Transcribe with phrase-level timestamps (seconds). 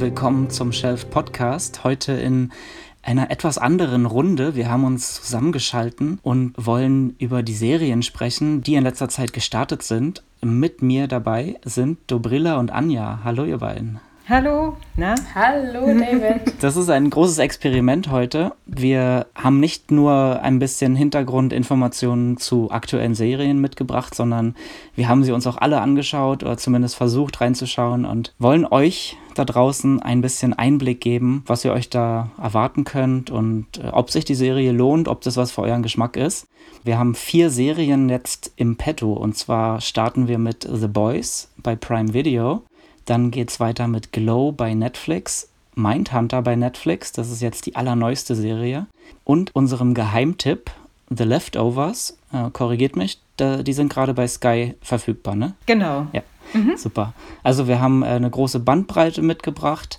[0.00, 1.82] willkommen zum Shelf Podcast.
[1.82, 2.52] Heute in
[3.02, 4.54] einer etwas anderen Runde.
[4.54, 9.82] Wir haben uns zusammengeschalten und wollen über die Serien sprechen, die in letzter Zeit gestartet
[9.82, 10.22] sind.
[10.40, 13.20] Mit mir dabei sind Dobrilla und Anja.
[13.24, 13.98] Hallo ihr beiden.
[14.30, 15.14] Hallo, na?
[15.34, 16.52] Hallo, David.
[16.60, 18.52] Das ist ein großes Experiment heute.
[18.66, 24.54] Wir haben nicht nur ein bisschen Hintergrundinformationen zu aktuellen Serien mitgebracht, sondern
[24.94, 29.46] wir haben sie uns auch alle angeschaut oder zumindest versucht reinzuschauen und wollen euch da
[29.46, 34.26] draußen ein bisschen Einblick geben, was ihr euch da erwarten könnt und äh, ob sich
[34.26, 36.48] die Serie lohnt, ob das was für euren Geschmack ist.
[36.84, 41.76] Wir haben vier Serien jetzt im Petto und zwar starten wir mit The Boys bei
[41.76, 42.62] Prime Video.
[43.08, 47.74] Dann geht es weiter mit Glow bei Netflix, Mindhunter bei Netflix, das ist jetzt die
[47.74, 48.86] allerneueste Serie,
[49.24, 50.70] und unserem Geheimtipp
[51.08, 55.54] The Leftovers, äh, korrigiert mich, da, die sind gerade bei Sky verfügbar, ne?
[55.64, 56.06] Genau.
[56.12, 56.20] Ja,
[56.52, 56.76] mhm.
[56.76, 57.14] super.
[57.42, 59.98] Also wir haben äh, eine große Bandbreite mitgebracht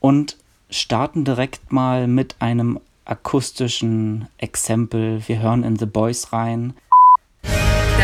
[0.00, 0.36] und
[0.68, 5.22] starten direkt mal mit einem akustischen Exempel.
[5.28, 6.74] Wir hören in The Boys rein.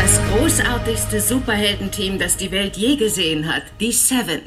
[0.01, 4.39] Das großartigste Superheldenteam, das die Welt je gesehen hat, die Seven.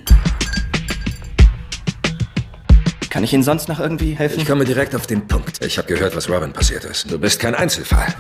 [3.10, 4.40] Kann ich Ihnen sonst noch irgendwie helfen?
[4.40, 5.62] Ich komme direkt auf den Punkt.
[5.62, 7.10] Ich habe gehört, was Robin passiert ist.
[7.10, 8.14] Du bist kein Einzelfall.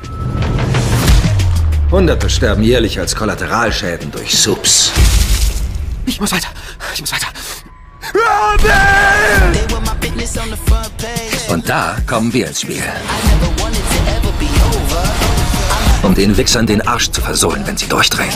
[1.90, 4.92] Hunderte sterben jährlich als Kollateralschäden durch Subs.
[6.04, 6.48] Ich muss weiter.
[6.92, 7.28] Ich muss weiter.
[11.48, 12.82] Und da kommen wir ins Spiel.
[16.04, 18.32] Um den Wichsern den Arsch zu versohlen, wenn sie durchdrehen.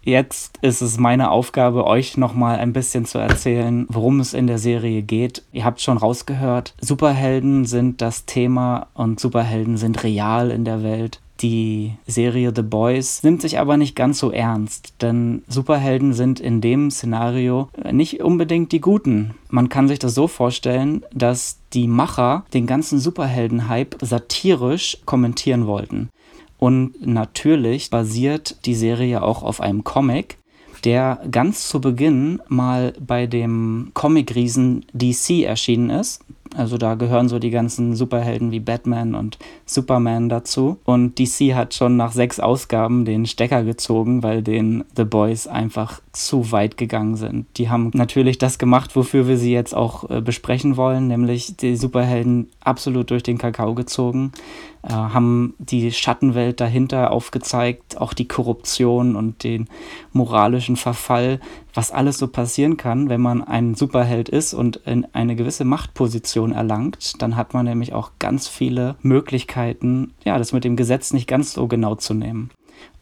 [0.00, 4.58] Jetzt ist es meine Aufgabe, euch nochmal ein bisschen zu erzählen, worum es in der
[4.58, 5.42] Serie geht.
[5.52, 11.20] Ihr habt schon rausgehört, Superhelden sind das Thema und Superhelden sind real in der Welt.
[11.40, 16.60] Die Serie The Boys nimmt sich aber nicht ganz so ernst, denn Superhelden sind in
[16.60, 19.34] dem Szenario nicht unbedingt die Guten.
[19.48, 26.08] Man kann sich das so vorstellen, dass die Macher den ganzen Superhelden-Hype satirisch kommentieren wollten.
[26.58, 30.38] Und natürlich basiert die Serie auch auf einem Comic,
[30.84, 36.24] der ganz zu Beginn mal bei dem Comic-Riesen DC erschienen ist.
[36.56, 40.78] Also da gehören so die ganzen Superhelden wie Batman und Superman dazu.
[40.84, 46.00] Und DC hat schon nach sechs Ausgaben den Stecker gezogen, weil den The Boys einfach
[46.12, 47.46] zu weit gegangen sind.
[47.56, 51.76] Die haben natürlich das gemacht, wofür wir sie jetzt auch äh, besprechen wollen, nämlich die
[51.76, 54.32] Superhelden absolut durch den Kakao gezogen,
[54.82, 59.68] äh, haben die Schattenwelt dahinter aufgezeigt, auch die Korruption und den
[60.12, 61.40] moralischen Verfall,
[61.74, 66.52] was alles so passieren kann, wenn man ein Superheld ist und in eine gewisse Machtposition
[66.52, 71.28] erlangt, dann hat man nämlich auch ganz viele Möglichkeiten, ja, das mit dem Gesetz nicht
[71.28, 72.50] ganz so genau zu nehmen.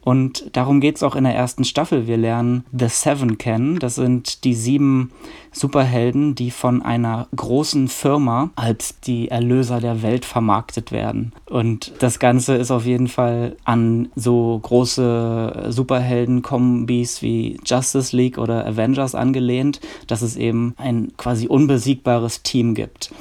[0.07, 2.07] Und darum geht es auch in der ersten Staffel.
[2.07, 3.77] Wir lernen The Seven kennen.
[3.77, 5.11] Das sind die sieben
[5.51, 11.33] Superhelden, die von einer großen Firma als die Erlöser der Welt vermarktet werden.
[11.49, 18.65] Und das Ganze ist auf jeden Fall an so große Superhelden-Kombis wie Justice League oder
[18.65, 23.11] Avengers angelehnt, dass es eben ein quasi unbesiegbares Team gibt.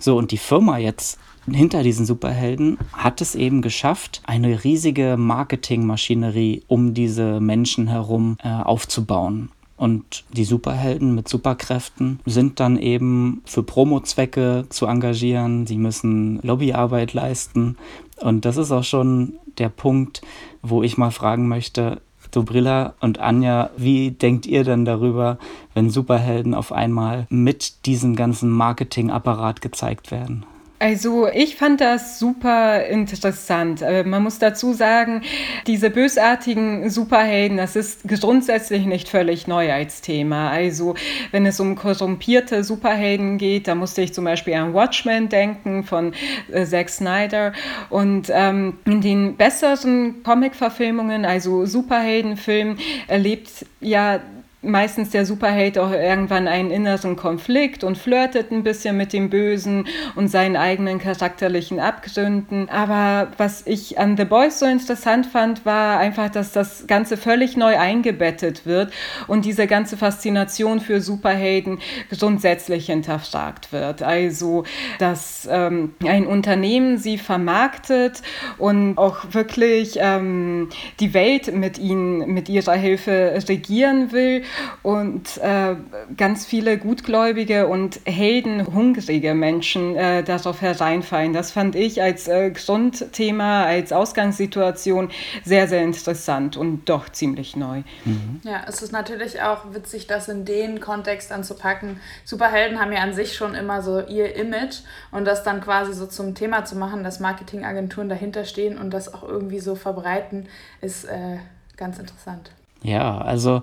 [0.00, 1.20] So, und die Firma jetzt
[1.50, 8.48] hinter diesen Superhelden hat es eben geschafft, eine riesige Marketingmaschinerie um diese Menschen herum äh,
[8.48, 9.50] aufzubauen.
[9.76, 15.66] Und die Superhelden mit Superkräften sind dann eben für Promo-Zwecke zu engagieren.
[15.66, 17.76] Sie müssen Lobbyarbeit leisten.
[18.20, 20.22] Und das ist auch schon der Punkt,
[20.62, 22.00] wo ich mal fragen möchte,
[22.30, 25.38] Dobrilla und Anja, wie denkt ihr denn darüber,
[25.74, 30.46] wenn Superhelden auf einmal mit diesem ganzen Marketingapparat gezeigt werden?
[30.82, 33.82] Also ich fand das super interessant.
[33.82, 35.22] Äh, man muss dazu sagen,
[35.68, 40.50] diese bösartigen Superhelden, das ist grundsätzlich nicht völlig neu als Thema.
[40.50, 40.96] Also
[41.30, 46.14] wenn es um korrumpierte Superhelden geht, da musste ich zum Beispiel an Watchmen denken von
[46.50, 47.52] äh, Zack Snyder.
[47.88, 54.18] Und ähm, in den besseren Comic-Verfilmungen, also Superheldenfilmen, erlebt ja
[54.62, 59.86] meistens der Superheld auch irgendwann einen inneren Konflikt und flirtet ein bisschen mit dem Bösen
[60.14, 62.68] und seinen eigenen charakterlichen Abgründen.
[62.68, 67.56] Aber was ich an The Boys so interessant fand, war einfach, dass das Ganze völlig
[67.56, 68.92] neu eingebettet wird
[69.26, 71.80] und diese ganze Faszination für Superhelden
[72.10, 74.02] grundsätzlich hinterfragt wird.
[74.02, 74.62] Also,
[75.00, 78.22] dass ähm, ein Unternehmen sie vermarktet
[78.58, 80.68] und auch wirklich ähm,
[81.00, 84.44] die Welt mit ihnen, mit ihrer Hilfe regieren will
[84.82, 85.76] und äh,
[86.16, 91.32] ganz viele gutgläubige und heldenhungrige Menschen äh, darauf hereinfallen.
[91.32, 95.10] Das fand ich als äh, Grundthema, als Ausgangssituation
[95.44, 97.82] sehr, sehr interessant und doch ziemlich neu.
[98.04, 98.40] Mhm.
[98.44, 102.00] Ja, es ist natürlich auch witzig, das in den Kontext anzupacken.
[102.24, 106.06] Superhelden haben ja an sich schon immer so ihr Image und das dann quasi so
[106.06, 110.48] zum Thema zu machen, dass Marketingagenturen dahinter stehen und das auch irgendwie so verbreiten,
[110.80, 111.38] ist äh,
[111.76, 112.50] ganz interessant.
[112.82, 113.60] Ja, also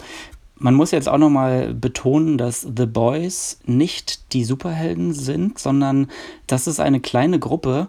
[0.59, 6.07] man muss jetzt auch nochmal betonen, dass The Boys nicht die Superhelden sind, sondern
[6.47, 7.87] das ist eine kleine Gruppe,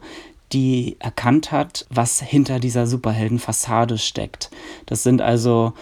[0.53, 4.51] die erkannt hat, was hinter dieser Superheldenfassade steckt.
[4.87, 5.75] Das sind also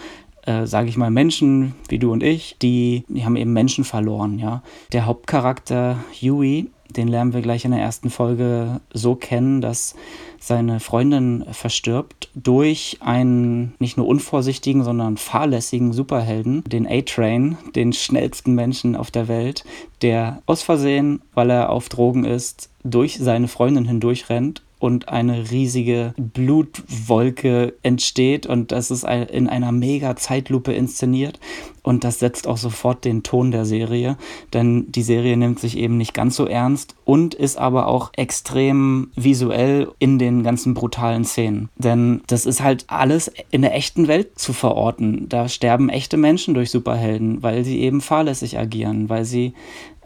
[0.43, 4.39] äh, sage ich mal, Menschen wie du und ich, die, die haben eben Menschen verloren,
[4.39, 4.63] ja.
[4.93, 9.95] Der Hauptcharakter Huey, den lernen wir gleich in der ersten Folge so kennen, dass
[10.39, 18.53] seine Freundin verstirbt durch einen nicht nur unvorsichtigen, sondern fahrlässigen Superhelden, den A-Train, den schnellsten
[18.55, 19.63] Menschen auf der Welt,
[20.01, 26.13] der aus Versehen, weil er auf Drogen ist, durch seine Freundin hindurchrennt und eine riesige
[26.17, 31.39] Blutwolke entsteht und das ist in einer mega Zeitlupe inszeniert
[31.83, 34.17] und das setzt auch sofort den Ton der Serie,
[34.53, 39.11] denn die Serie nimmt sich eben nicht ganz so ernst und ist aber auch extrem
[39.15, 44.39] visuell in den ganzen brutalen Szenen, denn das ist halt alles in der echten Welt
[44.39, 45.27] zu verorten.
[45.29, 49.53] Da sterben echte Menschen durch Superhelden, weil sie eben fahrlässig agieren, weil sie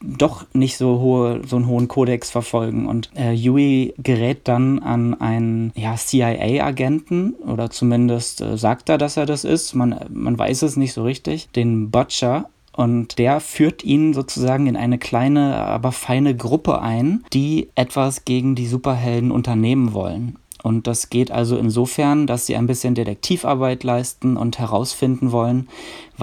[0.03, 2.85] doch nicht so hohe, so einen hohen Kodex verfolgen.
[2.87, 9.17] Und äh, Yui gerät dann an einen ja, CIA-Agenten oder zumindest äh, sagt er, dass
[9.17, 9.73] er das ist.
[9.73, 11.49] Man, man weiß es nicht so richtig.
[11.55, 12.49] Den Butcher.
[12.75, 18.55] Und der führt ihn sozusagen in eine kleine, aber feine Gruppe ein, die etwas gegen
[18.55, 20.37] die Superhelden unternehmen wollen.
[20.63, 25.67] Und das geht also insofern, dass sie ein bisschen Detektivarbeit leisten und herausfinden wollen,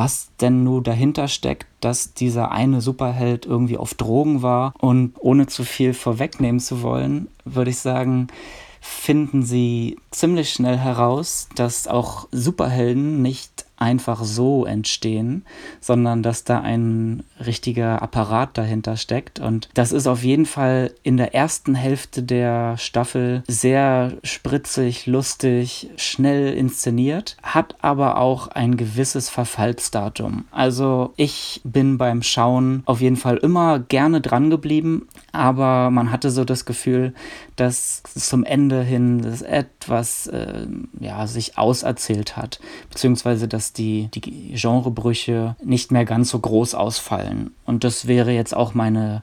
[0.03, 4.73] was denn nun dahinter steckt, dass dieser eine Superheld irgendwie auf Drogen war.
[4.79, 8.29] Und ohne zu viel vorwegnehmen zu wollen, würde ich sagen,
[8.81, 15.45] finden sie ziemlich schnell heraus, dass auch Superhelden nicht einfach so entstehen,
[15.83, 19.41] sondern dass da ein richtiger Apparat dahinter steckt.
[19.41, 25.91] Und das ist auf jeden Fall in der ersten Hälfte der Staffel sehr spritzig, lustig,
[25.97, 30.45] schnell inszeniert, hat aber auch ein gewisses Verfallsdatum.
[30.51, 36.31] Also ich bin beim Schauen auf jeden Fall immer gerne dran geblieben, aber man hatte
[36.31, 37.15] so das Gefühl,
[37.57, 40.67] dass zum Ende hin das etwas äh,
[40.99, 42.59] ja, sich auserzählt hat,
[42.89, 47.30] beziehungsweise dass die, die Genrebrüche nicht mehr ganz so groß ausfallen.
[47.65, 49.23] Und das wäre jetzt auch meine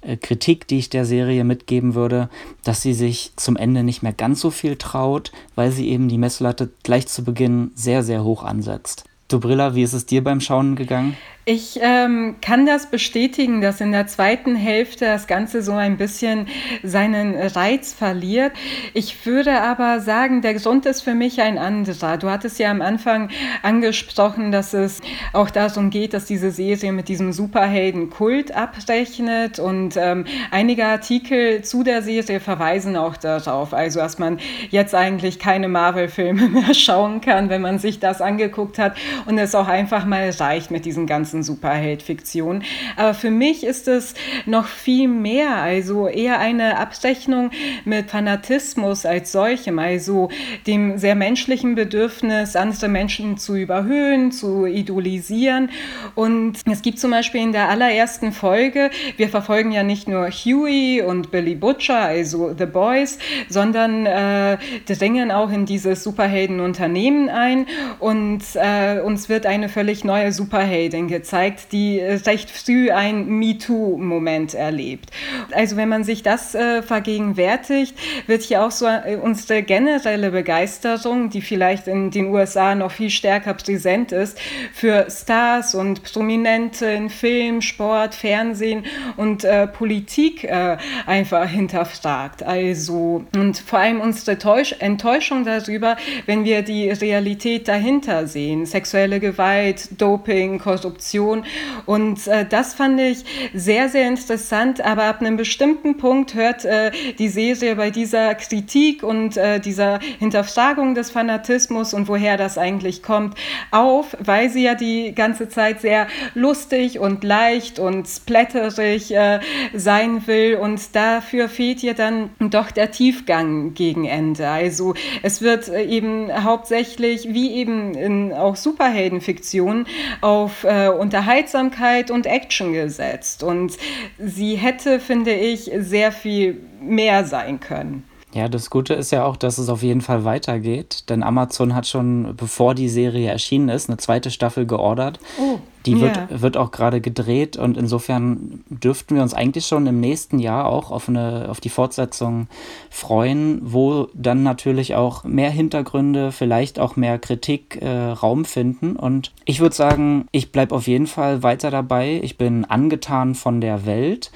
[0.00, 2.28] äh, Kritik, die ich der Serie mitgeben würde,
[2.64, 6.18] dass sie sich zum Ende nicht mehr ganz so viel traut, weil sie eben die
[6.18, 9.04] Messlatte gleich zu Beginn sehr, sehr hoch ansetzt.
[9.28, 11.16] Dobrilla, wie ist es dir beim Schauen gegangen?
[11.50, 16.46] Ich ähm, kann das bestätigen, dass in der zweiten Hälfte das Ganze so ein bisschen
[16.82, 18.52] seinen Reiz verliert.
[18.92, 22.18] Ich würde aber sagen, der Grund ist für mich ein anderer.
[22.18, 23.30] Du hattest ja am Anfang
[23.62, 25.00] angesprochen, dass es
[25.32, 31.82] auch darum geht, dass diese Serie mit diesem Superhelden-Kult abrechnet und ähm, einige Artikel zu
[31.82, 33.72] der Serie verweisen auch darauf.
[33.72, 38.78] Also, dass man jetzt eigentlich keine Marvel-Filme mehr schauen kann, wenn man sich das angeguckt
[38.78, 42.62] hat und es auch einfach mal reicht mit diesen ganzen ganzen Superheld-Fiktion.
[42.96, 44.14] Aber für mich ist es
[44.46, 47.50] noch viel mehr, also eher eine Abrechnung
[47.84, 50.28] mit Fanatismus als solchem, also
[50.66, 55.70] dem sehr menschlichen Bedürfnis, andere Menschen zu überhöhen, zu idolisieren.
[56.14, 61.02] Und es gibt zum Beispiel in der allerersten Folge, wir verfolgen ja nicht nur Huey
[61.02, 63.18] und Billy Butcher, also The Boys,
[63.48, 67.66] sondern äh, dringen auch in dieses Superheldenunternehmen ein
[67.98, 73.26] und äh, uns wird eine völlig neue Superheldin gezeigt gezeigt, die äh, recht früh ein
[73.26, 75.10] MeToo-Moment erlebt.
[75.52, 77.94] Also wenn man sich das äh, vergegenwärtigt,
[78.26, 83.10] wird hier auch so äh, unsere generelle Begeisterung, die vielleicht in den USA noch viel
[83.10, 84.38] stärker präsent ist,
[84.72, 88.86] für Stars und Prominente in Film, Sport, Fernsehen
[89.18, 92.42] und äh, Politik äh, einfach hinterfragt.
[92.42, 98.64] Also und vor allem unsere Täusch Enttäuschung darüber, wenn wir die Realität dahinter sehen.
[98.64, 101.44] Sexuelle Gewalt, Doping, Korruption Situation.
[101.86, 103.24] Und äh, das fand ich
[103.54, 104.80] sehr, sehr interessant.
[104.80, 109.98] Aber ab einem bestimmten Punkt hört äh, die Serie bei dieser Kritik und äh, dieser
[110.18, 113.36] Hinterfragung des Fanatismus und woher das eigentlich kommt
[113.70, 119.40] auf, weil sie ja die ganze Zeit sehr lustig und leicht und splatterig äh,
[119.74, 120.56] sein will.
[120.56, 124.48] Und dafür fehlt ihr dann doch der Tiefgang gegen Ende.
[124.48, 129.86] Also es wird äh, eben hauptsächlich, wie eben in auch Superheldenfiktionen,
[130.20, 133.42] auf äh, Unterhaltsamkeit und Action gesetzt.
[133.42, 133.76] Und
[134.18, 138.04] sie hätte, finde ich, sehr viel mehr sein können.
[138.34, 141.86] Ja, das Gute ist ja auch, dass es auf jeden Fall weitergeht, denn Amazon hat
[141.86, 145.18] schon, bevor die Serie erschienen ist, eine zweite Staffel geordert.
[145.40, 146.28] Oh, die wird, yeah.
[146.30, 150.90] wird auch gerade gedreht und insofern dürften wir uns eigentlich schon im nächsten Jahr auch
[150.90, 152.48] auf, eine, auf die Fortsetzung
[152.90, 158.96] freuen, wo dann natürlich auch mehr Hintergründe, vielleicht auch mehr Kritik äh, Raum finden.
[158.96, 162.20] Und ich würde sagen, ich bleibe auf jeden Fall weiter dabei.
[162.22, 164.30] Ich bin angetan von der Welt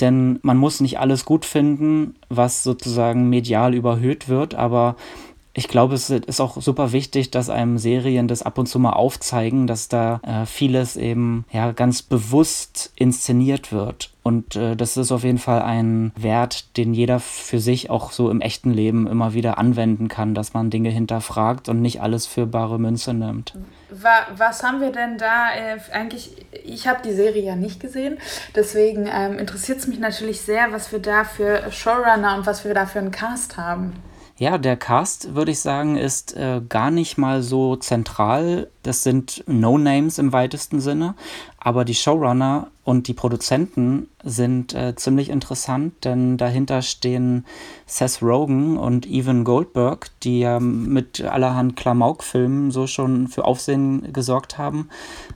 [0.00, 4.96] denn man muss nicht alles gut finden, was sozusagen medial überhöht wird, aber
[5.54, 8.94] ich glaube, es ist auch super wichtig, dass einem Serien das ab und zu mal
[8.94, 14.12] aufzeigen, dass da äh, vieles eben ja ganz bewusst inszeniert wird.
[14.22, 18.30] Und äh, das ist auf jeden Fall ein Wert, den jeder für sich auch so
[18.30, 22.46] im echten Leben immer wieder anwenden kann, dass man Dinge hinterfragt und nicht alles für
[22.46, 23.54] bare Münze nimmt.
[23.90, 26.30] Was haben wir denn da äh, eigentlich?
[26.64, 28.16] Ich habe die Serie ja nicht gesehen,
[28.54, 32.72] deswegen ähm, interessiert es mich natürlich sehr, was wir da für Showrunner und was wir
[32.72, 33.92] da für einen Cast haben.
[34.42, 38.70] Ja, der Cast, würde ich sagen, ist äh, gar nicht mal so zentral.
[38.82, 41.14] Das sind No-Names im weitesten Sinne.
[41.60, 47.46] Aber die Showrunner und die Produzenten sind äh, ziemlich interessant, denn dahinter stehen
[47.86, 54.58] Seth Rogen und Evan Goldberg, die ja mit allerhand Klamauk-Filmen so schon für Aufsehen gesorgt
[54.58, 54.88] haben.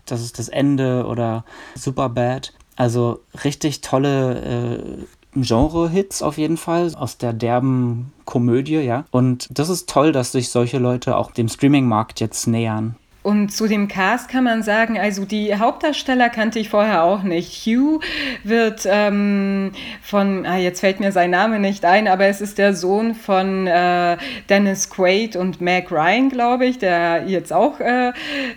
[0.04, 1.44] Das ist das Ende oder
[1.76, 2.54] Superbad.
[2.74, 5.04] Also richtig tolle äh,
[5.42, 9.04] Genre-Hits auf jeden Fall, aus der derben Komödie, ja.
[9.10, 12.96] Und das ist toll, dass sich solche Leute auch dem Streaming-Markt jetzt nähern.
[13.26, 17.66] Und zu dem Cast kann man sagen, also die Hauptdarsteller kannte ich vorher auch nicht.
[17.66, 17.98] Hugh
[18.44, 22.72] wird ähm, von, ah, jetzt fällt mir sein Name nicht ein, aber es ist der
[22.72, 24.16] Sohn von äh,
[24.48, 28.12] Dennis Quaid und Meg Ryan, glaube ich, der jetzt auch äh,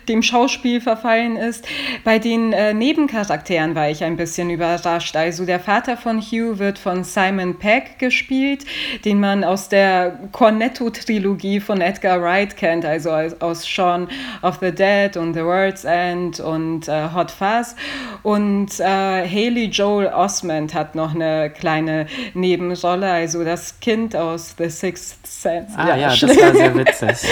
[0.07, 1.67] dem Schauspiel verfallen ist.
[2.03, 5.15] Bei den äh, Nebencharakteren war ich ein bisschen überrascht.
[5.15, 8.65] Also der Vater von Hugh wird von Simon Peck gespielt,
[9.03, 14.07] den man aus der Cornetto-Trilogie von Edgar Wright kennt, also aus, aus Shaun
[14.43, 17.75] of the Dead und The World's End und äh, Hot Fuzz.
[18.23, 24.69] Und äh, Haley Joel Osment hat noch eine kleine Nebenrolle, also das Kind aus The
[24.69, 25.77] Sixth Sense.
[25.77, 27.29] Ah ja, ja das war sehr witzig.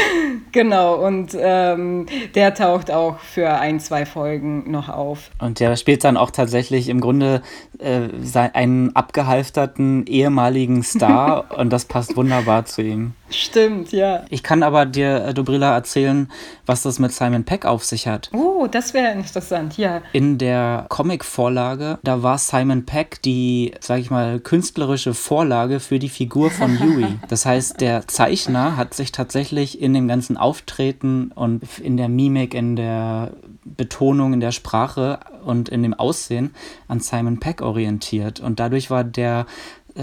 [0.52, 2.06] genau, und ähm,
[2.36, 5.30] der taucht auch für ein, zwei Folgen noch auf.
[5.40, 7.42] Und der spielt dann auch tatsächlich im Grunde
[7.80, 8.10] äh,
[8.54, 13.14] einen abgehalfterten ehemaligen Star und das passt wunderbar zu ihm.
[13.30, 14.26] Stimmt, ja.
[14.30, 16.32] Ich kann aber dir, äh, Dobrilla, erzählen,
[16.66, 18.30] was das mit Simon Peck auf sich hat.
[18.34, 20.02] Oh, das wäre interessant, ja.
[20.14, 26.10] In der Comic-Vorlage, da war Simon Peck die, sag ich mal, künstlerische Vorlage für die
[26.10, 27.20] Figur von Yui.
[27.28, 32.54] Das heißt, der Zeichner hat sich tatsächlich in dem ganzen Auftreten und in der Mimik,
[32.54, 33.32] in der
[33.76, 36.54] Betonung, in der Sprache und in dem Aussehen
[36.88, 38.40] an Simon Peck orientiert.
[38.40, 39.46] Und dadurch war der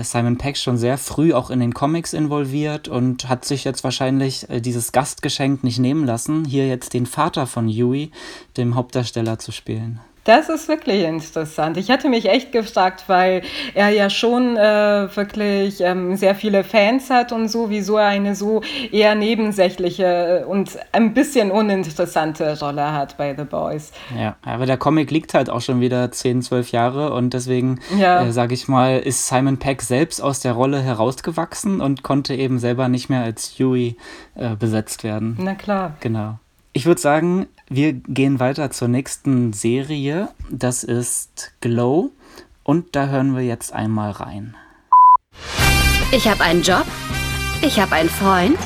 [0.03, 4.49] Simon Peck schon sehr früh auch in den Comics involviert und hat sich jetzt wahrscheinlich
[4.51, 8.11] äh, dieses Gastgeschenk nicht nehmen lassen, hier jetzt den Vater von Yui,
[8.57, 10.01] dem Hauptdarsteller, zu spielen.
[10.25, 11.77] Das ist wirklich interessant.
[11.77, 13.43] Ich hatte mich echt gefragt, weil
[13.75, 18.35] er ja schon äh, wirklich ähm, sehr viele Fans hat und so, wieso er eine
[18.35, 23.93] so eher nebensächliche und ein bisschen uninteressante Rolle hat bei The Boys.
[24.19, 28.25] Ja, aber der Comic liegt halt auch schon wieder 10, 12 Jahre und deswegen, ja.
[28.25, 32.59] äh, sage ich mal, ist Simon Peck selbst aus der Rolle herausgewachsen und konnte eben
[32.59, 33.99] selber nicht mehr als Huey
[34.37, 35.37] äh, besetzt werden.
[35.39, 35.97] Na klar.
[36.01, 36.39] Genau.
[36.73, 40.29] Ich würde sagen, wir gehen weiter zur nächsten Serie.
[40.51, 42.11] Das ist Glow.
[42.63, 44.57] Und da hören wir jetzt einmal rein.
[46.13, 46.87] Ich habe einen Job,
[47.61, 48.59] ich habe einen Freund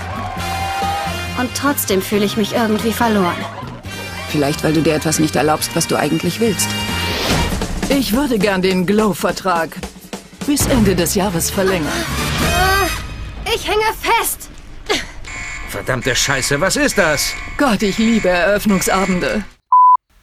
[1.39, 3.37] und trotzdem fühle ich mich irgendwie verloren.
[4.29, 6.69] Vielleicht, weil du dir etwas nicht erlaubst, was du eigentlich willst.
[7.89, 9.71] Ich würde gern den Glow-Vertrag
[10.47, 11.89] bis Ende des Jahres verlängern.
[12.55, 12.87] Ah,
[13.55, 14.51] ich hänge fest.
[15.69, 17.35] Verdammte Scheiße, was ist das?
[17.59, 19.45] Gott, ich liebe Eröffnungsabende.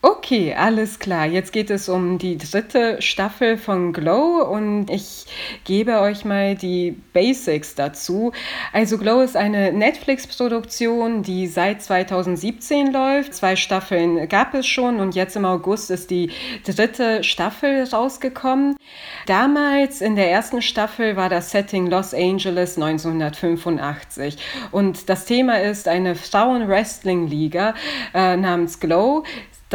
[0.07, 1.25] Okay, alles klar.
[1.25, 5.25] Jetzt geht es um die dritte Staffel von Glow und ich
[5.63, 8.31] gebe euch mal die Basics dazu.
[8.71, 13.33] Also Glow ist eine Netflix-Produktion, die seit 2017 läuft.
[13.33, 16.29] Zwei Staffeln gab es schon und jetzt im August ist die
[16.63, 18.77] dritte Staffel rausgekommen.
[19.25, 24.37] Damals in der ersten Staffel war das Setting Los Angeles 1985
[24.71, 27.73] und das Thema ist eine Frauen-Wrestling-Liga
[28.13, 29.23] äh, namens Glow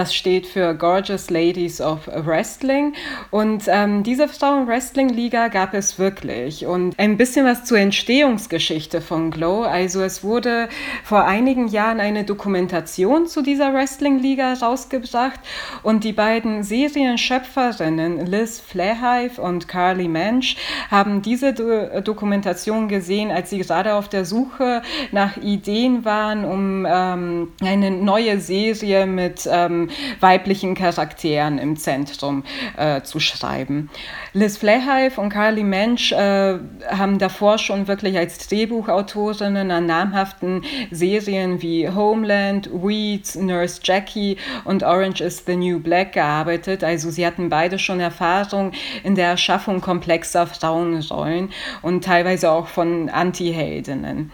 [0.00, 2.94] das steht für Gorgeous Ladies of Wrestling.
[3.30, 6.64] Und ähm, diese Frauen-Wrestling-Liga gab es wirklich.
[6.64, 9.60] Und ein bisschen was zur Entstehungsgeschichte von Glow.
[9.60, 10.70] Also es wurde
[11.04, 15.38] vor einigen Jahren eine Dokumentation zu dieser Wrestling-Liga rausgebracht.
[15.82, 20.56] Und die beiden Serienschöpferinnen Liz Flahive und Carly Mensch
[20.90, 24.80] haben diese Do Dokumentation gesehen, als sie gerade auf der Suche
[25.12, 29.89] nach Ideen waren, um ähm, eine neue Serie mit ähm,
[30.20, 32.44] weiblichen Charakteren im Zentrum
[32.76, 33.90] äh, zu schreiben.
[34.32, 41.62] Liz Flahive und Carly Mensch äh, haben davor schon wirklich als Drehbuchautorinnen an namhaften Serien
[41.62, 46.84] wie Homeland, Weeds, Nurse Jackie und Orange is the New Black gearbeitet.
[46.84, 51.50] Also sie hatten beide schon Erfahrung in der Erschaffung komplexer Frauenrollen
[51.82, 54.30] und teilweise auch von Anti-Heldinnen.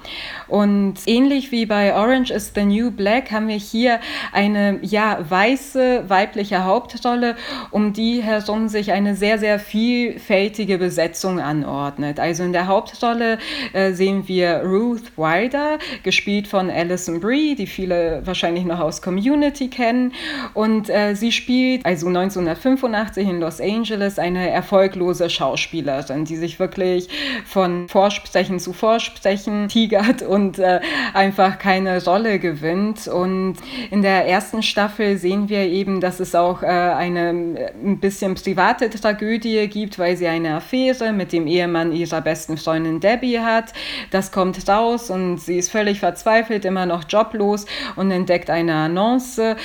[0.48, 4.00] Und ähnlich wie bei Orange is the New Black haben wir hier
[4.32, 7.36] eine ja weiße weibliche Hauptrolle,
[7.70, 12.18] um die herum sich eine sehr, sehr vielfältige Besetzung anordnet.
[12.18, 13.38] Also in der Hauptrolle
[13.72, 19.68] äh, sehen wir Ruth Wilder, gespielt von Alison Brie, die viele wahrscheinlich noch aus Community
[19.68, 20.12] kennen.
[20.54, 27.08] Und äh, sie spielt also 1985 in Los Angeles eine erfolglose Schauspielerin, die sich wirklich
[27.46, 30.80] von Vorsprechen zu Vorsprechen tigert und äh,
[31.14, 33.06] einfach keine Rolle gewinnt.
[33.06, 33.56] Und
[33.90, 38.88] in der ersten Staffel sehen wir eben, dass es auch äh, eine ein bisschen private
[38.88, 43.72] Tragödie gibt, weil sie eine Affäre mit dem Ehemann ihrer besten Freundin Debbie hat.
[44.12, 47.66] Das kommt raus und sie ist völlig verzweifelt, immer noch joblos
[47.96, 49.56] und entdeckt eine Annonce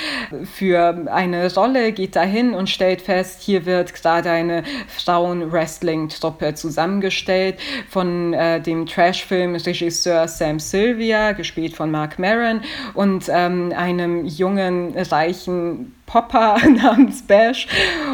[0.52, 8.34] für eine Rolle, geht dahin und stellt fest, hier wird gerade eine Frauen-Wrestling-Truppe zusammengestellt von
[8.34, 12.62] äh, dem Trashfilm-Regisseur Sam Sylvia, gespielt von Mark Maron,
[12.94, 17.66] und ähm, einem jungen, reichen 嗯 Popper namens Bash.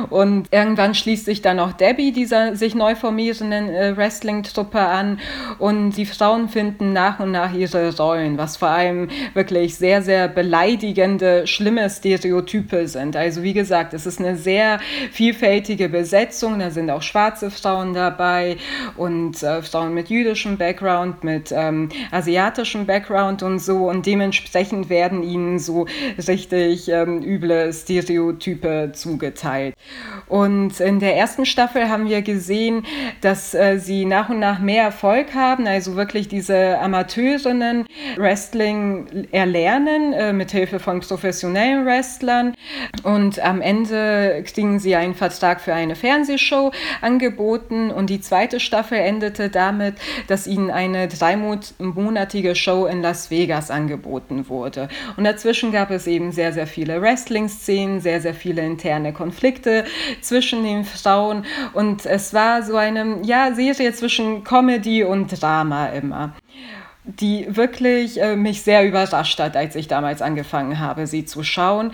[0.08, 5.18] Und irgendwann schließt sich dann auch Debbie dieser sich neu formierenden äh, Wrestling-Truppe an.
[5.58, 10.28] Und die Frauen finden nach und nach ihre Rollen, was vor allem wirklich sehr, sehr
[10.28, 13.16] beleidigende, schlimme Stereotype sind.
[13.16, 14.78] Also wie gesagt, es ist eine sehr
[15.10, 16.60] vielfältige Besetzung.
[16.60, 18.58] Da sind auch schwarze Frauen dabei
[18.96, 23.88] und äh, Frauen mit jüdischem Background, mit ähm, asiatischem Background und so.
[23.88, 25.86] Und dementsprechend werden ihnen so
[26.28, 27.87] richtig ähm, üble Stereotype
[28.92, 29.74] zugeteilt.
[30.28, 32.84] Und in der ersten Staffel haben wir gesehen,
[33.20, 37.86] dass äh, sie nach und nach mehr Erfolg haben, also wirklich diese Amateurinnen
[38.16, 42.54] Wrestling erlernen äh, mit Hilfe von professionellen Wrestlern
[43.02, 48.98] und am Ende kriegen sie einen Vertrag für eine Fernsehshow angeboten und die zweite Staffel
[48.98, 49.94] endete damit,
[50.26, 54.88] dass ihnen eine dreimonatige Show in Las Vegas angeboten wurde.
[55.16, 59.84] Und dazwischen gab es eben sehr, sehr viele Wrestling-Szenen, sehr, sehr viele interne Konflikte
[60.20, 66.34] zwischen den Frauen und es war so eine ja, Serie zwischen Comedy und Drama immer
[67.08, 71.92] die wirklich äh, mich sehr überrascht hat, als ich damals angefangen habe, sie zu schauen.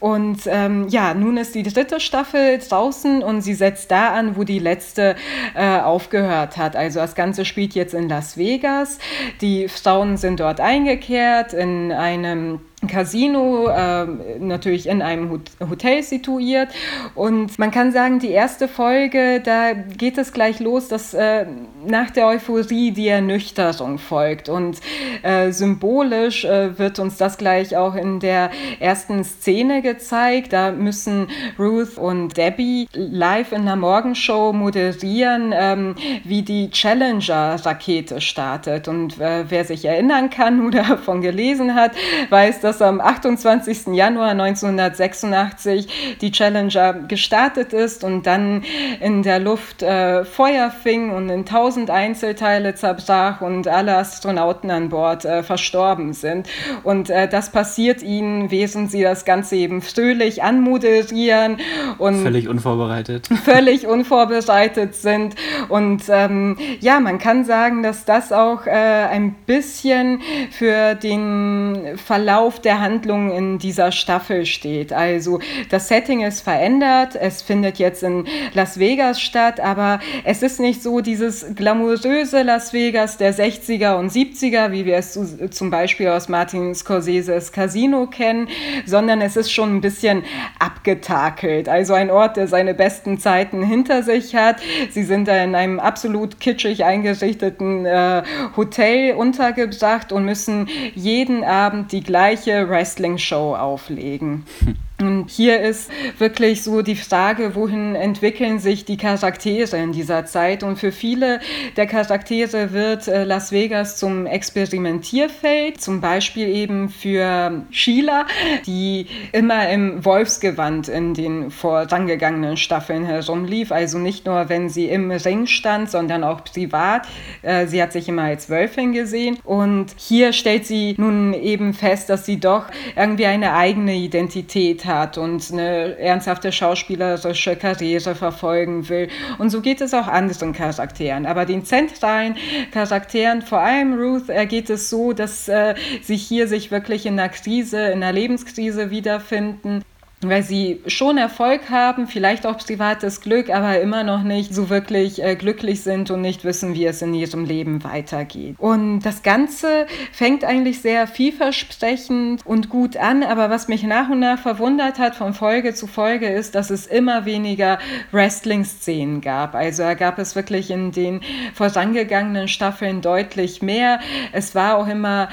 [0.00, 4.42] Und ähm, ja, nun ist die dritte Staffel draußen und sie setzt da an, wo
[4.42, 5.14] die letzte
[5.54, 6.74] äh, aufgehört hat.
[6.74, 8.98] Also das Ganze spielt jetzt in Las Vegas.
[9.40, 14.06] Die Frauen sind dort eingekehrt in einem Casino, äh,
[14.38, 16.68] natürlich in einem Hotel situiert.
[17.14, 21.46] Und man kann sagen, die erste Folge, da geht es gleich los, dass äh,
[21.86, 24.48] nach der Euphorie die Ernüchterung folgt.
[24.48, 24.78] Und
[25.22, 30.52] äh, symbolisch äh, wird uns das gleich auch in der ersten Szene gezeigt.
[30.52, 35.94] Da müssen Ruth und Debbie live in der Morgenshow moderieren, ähm,
[36.24, 38.88] wie die Challenger-Rakete startet.
[38.88, 41.92] Und äh, wer sich erinnern kann oder davon gelesen hat,
[42.30, 43.88] weiß, dass am 28.
[43.88, 48.62] Januar 1986 die Challenger gestartet ist und dann
[49.00, 54.88] in der Luft äh, Feuer fing und in tausend Einzelteile zerbrach und alle Astronauten an
[54.88, 56.48] Bord äh, verstorben sind.
[56.82, 61.58] Und äh, das passiert ihnen, während sie das Ganze eben fröhlich anmoderieren
[61.98, 63.28] und völlig unvorbereitet.
[63.44, 65.34] Völlig unvorbereitet sind.
[65.68, 72.55] Und ähm, ja, man kann sagen, dass das auch äh, ein bisschen für den Verlauf
[72.64, 74.92] der Handlung in dieser Staffel steht.
[74.92, 75.40] Also
[75.70, 80.82] das Setting ist verändert, es findet jetzt in Las Vegas statt, aber es ist nicht
[80.82, 85.18] so dieses glamouröse Las Vegas der 60er und 70er, wie wir es
[85.50, 88.48] zum Beispiel aus Martin Scorseses Casino kennen,
[88.84, 90.24] sondern es ist schon ein bisschen
[90.58, 91.68] abgetakelt.
[91.68, 94.56] Also ein Ort, der seine besten Zeiten hinter sich hat.
[94.90, 98.22] Sie sind da in einem absolut kitschig eingerichteten äh,
[98.56, 104.44] Hotel untergebracht und müssen jeden Abend die gleiche Wrestling-Show auflegen.
[104.98, 110.62] Und hier ist wirklich so die Frage, wohin entwickeln sich die Charaktere in dieser Zeit.
[110.62, 111.40] Und für viele
[111.76, 118.24] der Charaktere wird äh, Las Vegas zum Experimentierfeld, zum Beispiel eben für Sheila,
[118.66, 123.72] die immer im Wolfsgewand in den vorangegangenen Staffeln herumlief.
[123.72, 127.06] Also nicht nur, wenn sie im Ring stand, sondern auch privat.
[127.42, 129.36] Äh, sie hat sich immer als Wölfin gesehen.
[129.44, 132.64] Und hier stellt sie nun eben fest, dass sie doch
[132.96, 139.08] irgendwie eine eigene Identität hat und eine ernsthafte schauspielerische Karriere verfolgen will.
[139.38, 141.26] Und so geht es auch anderen Charakteren.
[141.26, 142.36] Aber den zentralen
[142.72, 147.28] Charakteren, vor allem Ruth, geht es so, dass äh, sie hier sich wirklich in einer
[147.28, 149.82] Krise, in einer Lebenskrise wiederfinden
[150.22, 155.22] weil sie schon Erfolg haben, vielleicht auch privates Glück, aber immer noch nicht so wirklich
[155.22, 158.56] äh, glücklich sind und nicht wissen, wie es in ihrem Leben weitergeht.
[158.58, 164.20] Und das Ganze fängt eigentlich sehr vielversprechend und gut an, aber was mich nach und
[164.20, 167.78] nach verwundert hat von Folge zu Folge ist, dass es immer weniger
[168.10, 169.54] Wrestling-Szenen gab.
[169.54, 171.20] Also gab es wirklich in den
[171.52, 174.00] vorangegangenen Staffeln deutlich mehr.
[174.32, 175.28] Es war auch immer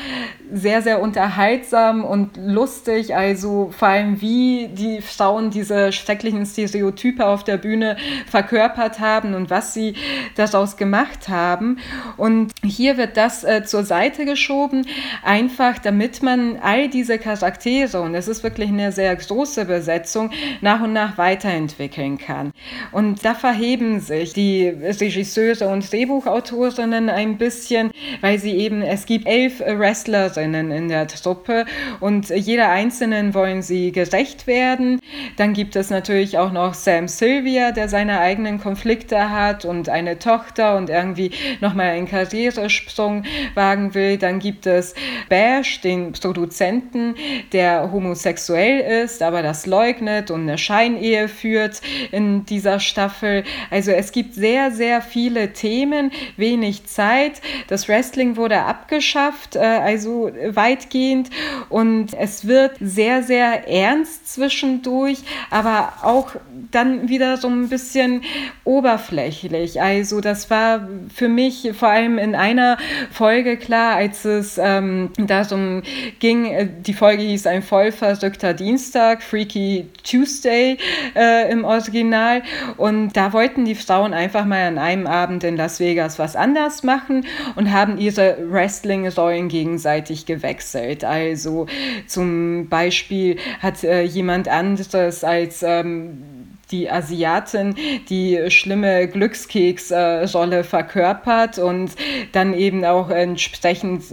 [0.52, 7.44] sehr, sehr unterhaltsam und lustig, also vor allem wie die Frauen diese schrecklichen Stereotype auf
[7.44, 7.98] der Bühne
[8.30, 9.96] verkörpert haben und was sie
[10.36, 11.78] daraus gemacht haben.
[12.18, 14.86] Und hier wird das äh, zur Seite geschoben,
[15.24, 20.32] einfach damit man all diese Charaktere, und es ist wirklich eine sehr große Besetzung,
[20.62, 22.52] nach und nach weiterentwickeln kann.
[22.92, 29.28] Und da verheben sich die Regisseure und Drehbuchautorinnen ein bisschen, weil sie eben, es gibt
[29.28, 31.66] elf Wrestlerinnen in der Truppe
[32.00, 35.00] und jeder einzelnen wollen sie gerecht werden werden.
[35.38, 40.20] Dann gibt es natürlich auch noch Sam Sylvia, der seine eigenen Konflikte hat und eine
[40.20, 43.24] Tochter und irgendwie nochmal einen Karrieresprung
[43.56, 44.18] wagen will.
[44.18, 44.94] Dann gibt es
[45.30, 47.16] Bash, den Produzenten,
[47.52, 53.44] der homosexuell ist, aber das leugnet und eine Scheinehe führt in dieser Staffel.
[53.70, 57.42] Also es gibt sehr, sehr viele Themen, wenig Zeit.
[57.68, 61.30] Das Wrestling wurde abgeschafft, äh, also weitgehend.
[61.70, 66.36] Und es wird sehr, sehr ernst zwischen zwischendurch, aber auch
[66.72, 68.22] dann wieder so ein bisschen
[68.64, 69.82] oberflächlich.
[69.82, 72.78] Also das war für mich vor allem in einer
[73.12, 75.84] Folge klar, als es ähm, darum
[76.20, 80.78] ging, äh, die Folge hieß ein voll verrückter Dienstag, Freaky Tuesday
[81.16, 82.44] äh, im Original.
[82.78, 86.84] Und da wollten die Frauen einfach mal an einem Abend in Las Vegas was anders
[86.84, 91.04] machen und haben ihre Wrestling-Rollen gegenseitig gewechselt.
[91.04, 91.68] Also
[92.08, 96.43] zum Beispiel hat äh, jemand anderes als ähm,
[96.74, 97.76] die Asiatin
[98.10, 101.92] die schlimme Glückskeksrolle verkörpert und
[102.34, 104.04] dann eben auch entsprechend,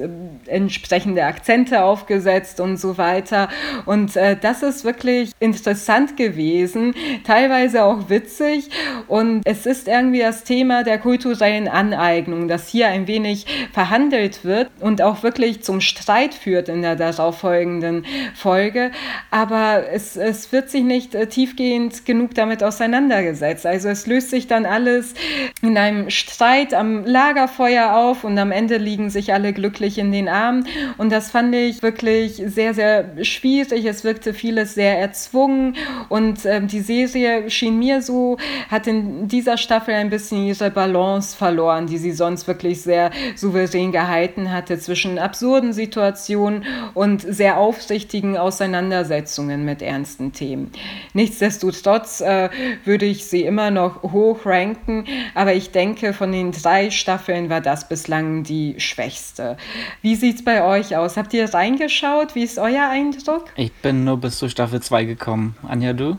[0.47, 3.49] entsprechende Akzente aufgesetzt und so weiter.
[3.87, 6.95] Und äh, das ist wirklich interessant gewesen,
[7.25, 8.69] teilweise auch witzig.
[9.09, 14.71] Und es ist irgendwie das Thema der kulturellen Aneignung, das hier ein wenig verhandelt wird
[14.81, 18.91] und auch wirklich zum Streit führt in der darauffolgenden Folge.
[19.31, 23.65] Aber es, es wird sich nicht äh, tiefgehend genug damit damit auseinandergesetzt.
[23.65, 25.15] Also es löst sich dann alles
[25.63, 30.29] in einem Streit am Lagerfeuer auf und am Ende liegen sich alle glücklich in den
[30.29, 30.67] Armen.
[30.99, 33.85] Und das fand ich wirklich sehr, sehr schwierig.
[33.85, 35.77] Es wirkte vieles sehr erzwungen
[36.09, 38.37] und äh, die Serie schien mir so,
[38.69, 43.93] hat in dieser Staffel ein bisschen ihre Balance verloren, die sie sonst wirklich sehr souverän
[43.93, 50.73] gehalten hatte zwischen absurden Situationen und sehr aufsichtigen Auseinandersetzungen mit ernsten Themen.
[51.15, 52.51] Nichtsdestotrotz äh,
[52.85, 57.61] würde ich sie immer noch hoch ranken, aber ich denke, von den drei Staffeln war
[57.61, 59.57] das bislang die schwächste.
[60.03, 61.17] Wie sieht es bei euch aus?
[61.17, 62.35] Habt ihr reingeschaut?
[62.35, 63.47] Wie ist euer Eindruck?
[63.57, 65.57] Ich bin nur bis zur Staffel 2 gekommen.
[65.67, 66.19] Anja, du?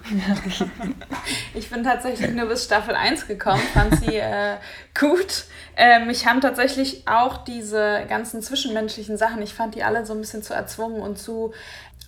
[1.54, 4.58] ich bin tatsächlich nur bis Staffel 1 gekommen, fand sie äh,
[5.00, 5.46] gut.
[5.78, 10.20] Äh, mich haben tatsächlich auch diese ganzen zwischenmenschlichen Sachen, ich fand die alle so ein
[10.20, 11.54] bisschen zu erzwungen und zu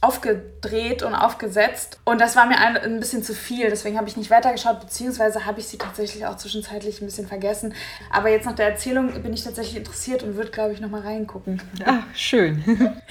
[0.04, 2.00] aufgedreht und aufgesetzt.
[2.04, 3.70] Und das war mir ein, ein bisschen zu viel.
[3.70, 7.74] Deswegen habe ich nicht weitergeschaut, beziehungsweise habe ich sie tatsächlich auch zwischenzeitlich ein bisschen vergessen.
[8.12, 11.62] Aber jetzt nach der Erzählung bin ich tatsächlich interessiert und würde, glaube ich, nochmal reingucken.
[11.86, 12.64] Ach, schön.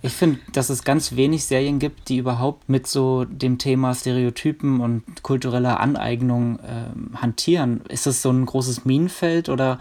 [0.00, 4.78] Ich finde, dass es ganz wenig Serien gibt, die überhaupt mit so dem Thema Stereotypen
[4.78, 7.80] und kultureller Aneignung äh, hantieren.
[7.88, 9.80] Ist es so ein großes Minenfeld oder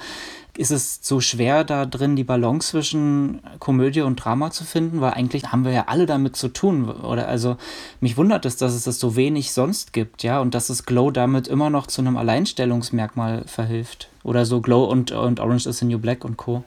[0.58, 5.02] ist es so schwer, da drin die Balance zwischen Komödie und Drama zu finden?
[5.02, 6.90] Weil eigentlich haben wir ja alle damit zu tun.
[6.90, 7.58] Oder also
[8.02, 11.12] mich wundert es, dass es das so wenig sonst gibt, ja, und dass es Glow
[11.12, 14.10] damit immer noch zu einem Alleinstellungsmerkmal verhilft.
[14.28, 16.64] Oder so Glow und, und Orange is the New Black und Co.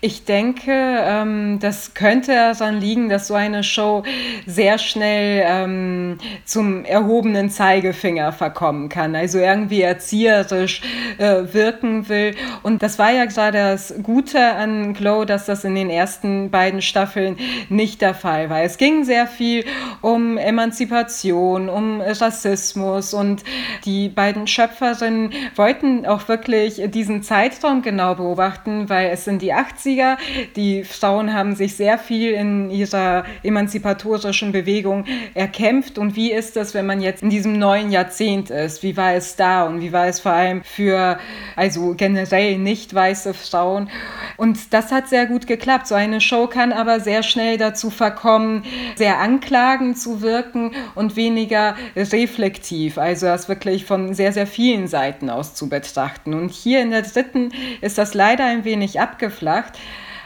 [0.00, 4.02] Ich denke, ähm, das könnte daran liegen, dass so eine Show
[4.46, 10.80] sehr schnell ähm, zum erhobenen Zeigefinger verkommen kann, also irgendwie erzieherisch
[11.18, 12.34] äh, wirken will.
[12.62, 16.80] Und das war ja gerade das Gute an Glow, dass das in den ersten beiden
[16.80, 17.36] Staffeln
[17.68, 18.62] nicht der Fall war.
[18.62, 19.64] Es ging sehr viel
[20.00, 23.44] um Emanzipation, um Rassismus und
[23.84, 30.18] die beiden Schöpferinnen wollten auch wirklich diesen Zeitraum genau beobachten, weil es sind die 80er,
[30.54, 36.74] die Frauen haben sich sehr viel in ihrer emanzipatorischen Bewegung erkämpft und wie ist das,
[36.74, 38.84] wenn man jetzt in diesem neuen Jahrzehnt ist?
[38.84, 41.18] Wie war es da und wie war es vor allem für
[41.56, 43.90] also generell nicht weiße Frauen?
[44.36, 45.88] Und das hat sehr gut geklappt.
[45.88, 48.62] So eine Show kann aber sehr schnell dazu verkommen,
[48.94, 55.30] sehr anklagend zu wirken und weniger reflektiv, also das wirklich von sehr, sehr vielen Seiten
[55.30, 56.34] aus zu betrachten.
[56.34, 59.78] Und hier in der dritten ist das leider ein wenig abgeflacht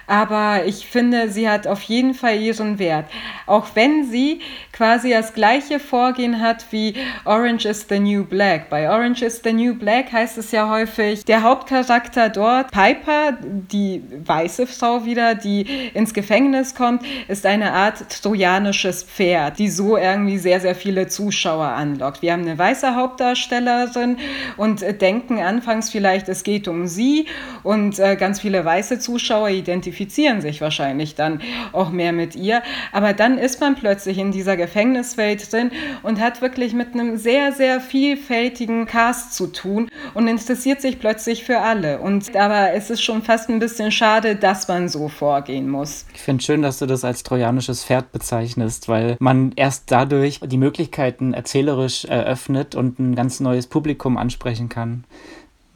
[0.06, 3.06] aber ich finde, sie hat auf jeden Fall ihren Wert.
[3.46, 4.40] Auch wenn sie
[4.72, 8.70] quasi das gleiche Vorgehen hat wie Orange is the New Black.
[8.70, 14.02] Bei Orange is the New Black heißt es ja häufig, der Hauptcharakter dort, Piper, die
[14.24, 15.62] weiße Frau wieder, die
[15.94, 21.66] ins Gefängnis kommt, ist eine Art trojanisches Pferd, die so irgendwie sehr, sehr viele Zuschauer
[21.66, 22.22] anlockt.
[22.22, 24.18] Wir haben eine weiße Hauptdarstellerin
[24.56, 27.26] und denken anfangs vielleicht, es geht um sie
[27.62, 31.40] und äh, ganz viele weiße Zuschauer identifizieren identifizieren sich wahrscheinlich dann
[31.72, 32.62] auch mehr mit ihr.
[32.92, 35.70] Aber dann ist man plötzlich in dieser Gefängniswelt drin
[36.02, 41.44] und hat wirklich mit einem sehr, sehr vielfältigen Cast zu tun und interessiert sich plötzlich
[41.44, 41.98] für alle.
[42.00, 46.06] Und aber es ist schon fast ein bisschen schade, dass man so vorgehen muss.
[46.14, 50.58] Ich finde schön, dass du das als trojanisches Pferd bezeichnest, weil man erst dadurch die
[50.58, 55.04] Möglichkeiten erzählerisch eröffnet und ein ganz neues Publikum ansprechen kann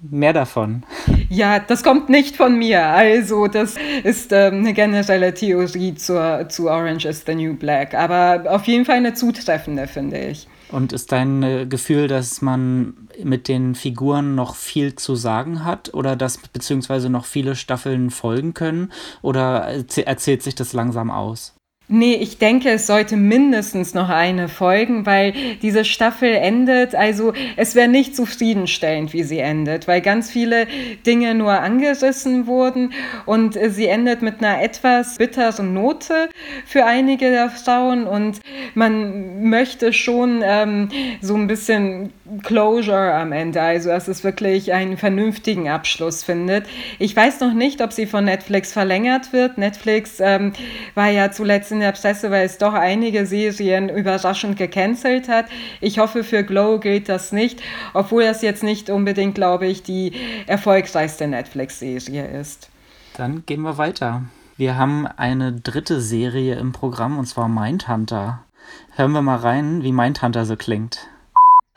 [0.02, 0.82] mehr davon.
[1.28, 2.86] Ja, das kommt nicht von mir.
[2.86, 7.94] Also, das ist ähm, eine generelle Theorie zur, zu Orange is the New Black.
[7.94, 10.48] Aber auf jeden Fall eine zutreffende, finde ich.
[10.70, 15.92] Und ist dein äh, Gefühl, dass man mit den Figuren noch viel zu sagen hat
[15.94, 18.92] oder dass beziehungsweise noch viele Staffeln folgen können?
[19.22, 21.54] Oder erzählt sich das langsam aus?
[21.92, 27.74] Nee, ich denke, es sollte mindestens noch eine folgen, weil diese Staffel endet, also es
[27.74, 30.68] wäre nicht zufriedenstellend, wie sie endet, weil ganz viele
[31.04, 32.92] Dinge nur angerissen wurden.
[33.26, 36.28] Und sie endet mit einer etwas bitteren Note
[36.64, 38.06] für einige der Frauen.
[38.06, 38.38] Und
[38.74, 44.96] man möchte schon ähm, so ein bisschen Closure am Ende, also dass es wirklich einen
[44.96, 46.66] vernünftigen Abschluss findet.
[46.98, 49.58] Ich weiß noch nicht, ob sie von Netflix verlängert wird.
[49.58, 50.52] Netflix ähm,
[50.94, 55.46] war ja zuletzt in der Presse, weil es doch einige Serien überraschend gecancelt hat.
[55.80, 57.62] Ich hoffe, für Glow gilt das nicht,
[57.94, 60.12] obwohl das jetzt nicht unbedingt, glaube ich, die
[60.46, 62.70] erfolgreichste Netflix-Serie ist.
[63.16, 64.22] Dann gehen wir weiter.
[64.56, 68.44] Wir haben eine dritte Serie im Programm und zwar Mindhunter.
[68.94, 71.08] Hören wir mal rein, wie Mindhunter so klingt.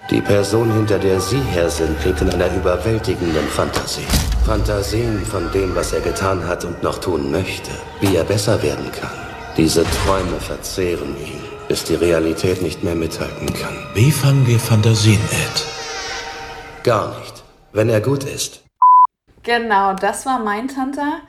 [0.10, 4.06] Die Person, hinter der Sie her sind, lebt in einer überwältigenden Fantasie.
[4.46, 8.92] Fantasien von dem, was er getan hat und noch tun möchte, wie er besser werden
[8.92, 9.12] kann.
[9.56, 13.76] Diese Träume verzehren ihn, bis die Realität nicht mehr mithalten kann.
[13.94, 15.66] Wie fangen wir Fantasien, Ed?
[16.84, 18.62] Gar nicht, wenn er gut ist.
[19.44, 21.22] Genau, das war Mindhunter.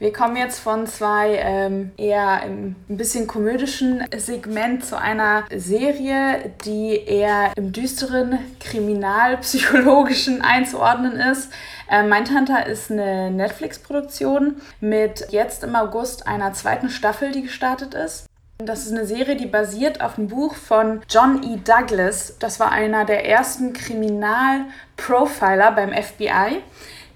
[0.00, 7.02] Wir kommen jetzt von zwei ähm, eher ein bisschen komödischen Segment zu einer Serie, die
[7.04, 11.50] eher im düsteren kriminalpsychologischen einzuordnen ist.
[11.90, 18.26] Äh, Mindhunter ist eine Netflix-Produktion mit jetzt im August einer zweiten Staffel, die gestartet ist.
[18.58, 21.58] Das ist eine Serie, die basiert auf einem Buch von John E.
[21.64, 22.36] Douglas.
[22.38, 26.62] Das war einer der ersten Kriminalprofiler beim FBI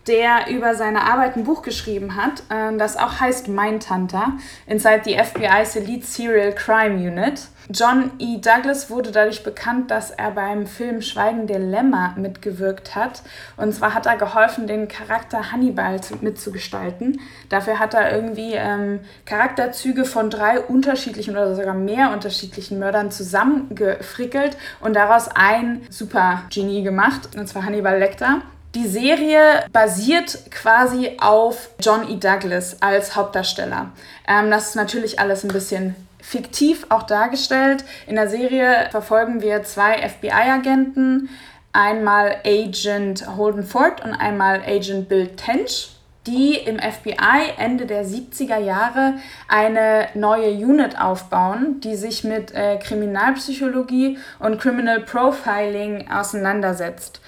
[0.06, 4.32] der über seine Arbeit ein Buch geschrieben hat, äh, das auch heißt Mindhunter,
[4.66, 7.48] Inside the FBI's Elite Serial Crime Unit.
[7.70, 8.38] John E.
[8.38, 13.22] Douglas wurde dadurch bekannt, dass er beim Film Schweigen der Lämmer mitgewirkt hat.
[13.56, 17.20] Und zwar hat er geholfen, den Charakter Hannibal mitzugestalten.
[17.48, 24.56] Dafür hat er irgendwie ähm, Charakterzüge von drei unterschiedlichen oder sogar mehr unterschiedlichen Mördern zusammengefrickelt
[24.80, 28.42] und daraus ein Super-Genie gemacht, und zwar Hannibal Lecter.
[28.74, 32.16] Die Serie basiert quasi auf John E.
[32.16, 33.92] Douglas als Hauptdarsteller.
[34.26, 37.84] Ähm, das ist natürlich alles ein bisschen fiktiv auch dargestellt.
[38.06, 41.28] In der Serie verfolgen wir zwei FBI-Agenten,
[41.74, 45.90] einmal Agent Holden Ford und einmal Agent Bill Tench,
[46.26, 52.78] die im FBI Ende der 70er Jahre eine neue Unit aufbauen, die sich mit äh,
[52.78, 57.20] Kriminalpsychologie und Criminal Profiling auseinandersetzt.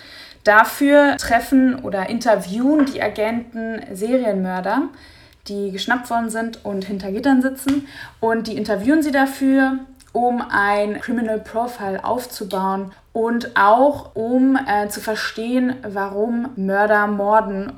[0.44, 4.82] Dafür treffen oder interviewen die Agenten Serienmörder,
[5.48, 7.88] die geschnappt worden sind und hinter Gittern sitzen.
[8.20, 9.78] Und die interviewen sie dafür,
[10.12, 17.72] um ein Criminal Profile aufzubauen und auch um äh, zu verstehen, warum Mörder morden.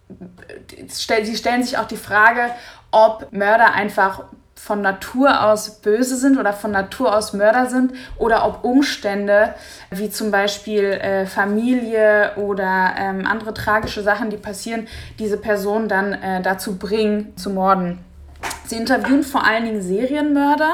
[0.88, 2.50] Sie stellen sich auch die Frage,
[2.90, 4.24] ob Mörder einfach
[4.57, 9.55] von Natur aus böse sind oder von Natur aus Mörder sind oder ob Umstände
[9.90, 14.88] wie zum Beispiel äh, Familie oder ähm, andere tragische Sachen, die passieren,
[15.19, 17.99] diese Person dann äh, dazu bringen, zu morden.
[18.66, 20.73] Sie interviewen vor allen Dingen Serienmörder,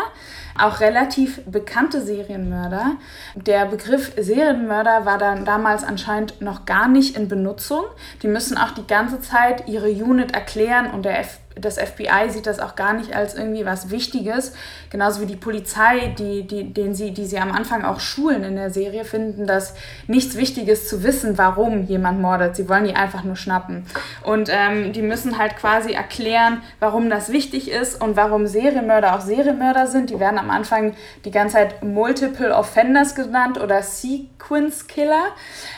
[0.59, 2.93] auch relativ bekannte Serienmörder.
[3.35, 7.85] Der Begriff Serienmörder war dann damals anscheinend noch gar nicht in Benutzung.
[8.23, 12.47] Die müssen auch die ganze Zeit ihre Unit erklären und der F das FBI sieht
[12.47, 14.53] das auch gar nicht als irgendwie was Wichtiges.
[14.91, 18.57] Genauso wie die Polizei, die, die, den sie, die sie am Anfang auch schulen in
[18.57, 19.75] der Serie, finden das
[20.07, 22.57] nichts Wichtiges zu wissen, warum jemand mordet.
[22.57, 23.85] Sie wollen die einfach nur schnappen.
[24.23, 29.21] Und ähm, die müssen halt quasi erklären, warum das wichtig ist und warum Serienmörder auch
[29.21, 30.11] Serienmörder sind.
[30.11, 35.25] Die werden am Anfang die ganze Zeit Multiple Offenders genannt oder Sequence Killer.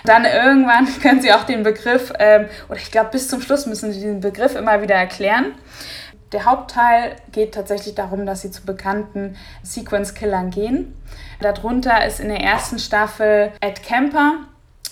[0.04, 3.92] Dann irgendwann können sie auch den Begriff, ähm, oder ich glaube bis zum Schluss müssen
[3.92, 5.52] sie den Begriff immer wieder erklären.
[6.34, 10.92] Der Hauptteil geht tatsächlich darum, dass sie zu bekannten Sequence-Killern gehen.
[11.40, 14.40] Darunter ist in der ersten Staffel Ed Kemper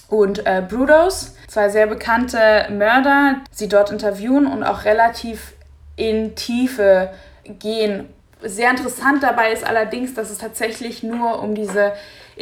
[0.07, 5.55] und äh, Brudos, zwei sehr bekannte Mörder, sie dort interviewen und auch relativ
[5.97, 7.11] in Tiefe
[7.45, 8.09] gehen.
[8.41, 11.93] Sehr interessant dabei ist allerdings, dass es tatsächlich nur um diese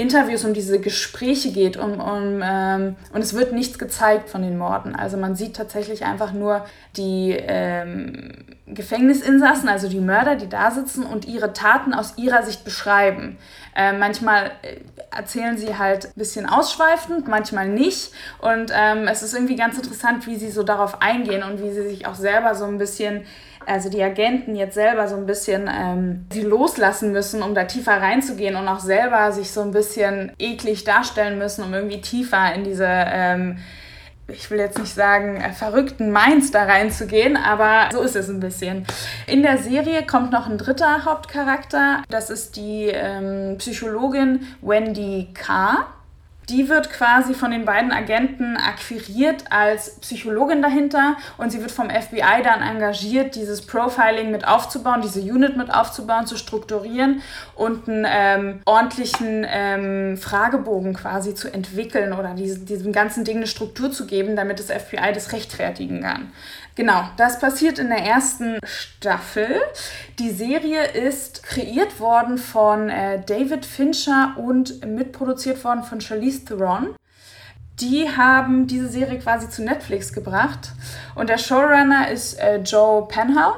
[0.01, 4.57] Interviews, um diese Gespräche geht um, um, ähm, und es wird nichts gezeigt von den
[4.57, 4.97] Morden.
[4.97, 6.65] Also man sieht tatsächlich einfach nur
[6.97, 8.33] die ähm,
[8.67, 13.37] Gefängnisinsassen, also die Mörder, die da sitzen und ihre Taten aus ihrer Sicht beschreiben.
[13.77, 14.77] Äh, manchmal äh,
[15.15, 18.13] erzählen sie halt ein bisschen ausschweifend, manchmal nicht.
[18.41, 21.83] Und ähm, es ist irgendwie ganz interessant, wie sie so darauf eingehen und wie sie
[21.83, 23.25] sich auch selber so ein bisschen
[23.67, 28.01] also die Agenten jetzt selber so ein bisschen ähm, sie loslassen müssen, um da tiefer
[28.01, 32.65] reinzugehen und auch selber sich so ein bisschen eklig darstellen müssen, um irgendwie tiefer in
[32.65, 33.59] diese, ähm,
[34.29, 38.41] ich will jetzt nicht sagen, äh, verrückten Minds da reinzugehen, aber so ist es ein
[38.41, 38.87] bisschen.
[39.27, 45.87] In der Serie kommt noch ein dritter Hauptcharakter, das ist die ähm, Psychologin Wendy Carr
[46.51, 51.89] die wird quasi von den beiden Agenten akquiriert als Psychologin dahinter und sie wird vom
[51.89, 57.23] FBI dann engagiert, dieses Profiling mit aufzubauen, diese Unit mit aufzubauen, zu strukturieren
[57.55, 63.47] und einen ähm, ordentlichen ähm, Fragebogen quasi zu entwickeln oder diese, diesem ganzen Ding eine
[63.47, 66.33] Struktur zu geben, damit das FBI das rechtfertigen kann.
[66.77, 69.61] Genau, das passiert in der ersten Staffel.
[70.19, 76.95] Die Serie ist kreiert worden von äh, David Fincher und mitproduziert worden von Charlize Theron.
[77.81, 80.73] Die haben diese Serie quasi zu Netflix gebracht
[81.15, 83.55] und der Showrunner ist äh, Joe Penhall.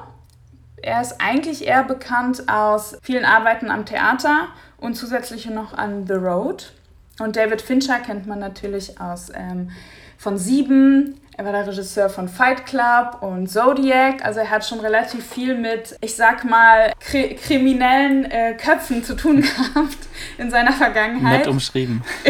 [0.77, 4.49] Er ist eigentlich eher bekannt aus vielen Arbeiten am Theater
[4.79, 6.73] und zusätzlich noch an The Road.
[7.21, 9.71] Und David Fincher kennt man natürlich aus ähm,
[10.17, 14.25] von Sieben, er war der Regisseur von Fight Club und Zodiac.
[14.25, 19.17] Also er hat schon relativ viel mit, ich sag mal, kri kriminellen äh, Köpfen zu
[19.17, 19.99] tun gehabt
[20.39, 21.41] in seiner Vergangenheit.
[21.41, 22.05] Nett umschrieben.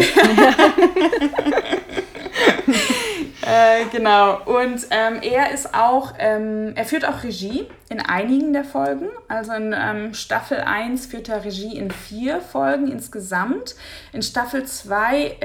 [3.45, 4.39] äh, genau.
[4.45, 9.09] Und ähm, er ist auch, ähm, er führt auch Regie in einigen der Folgen.
[9.27, 13.75] Also in ähm, Staffel 1 führt er Regie in vier Folgen insgesamt.
[14.11, 15.37] In Staffel 2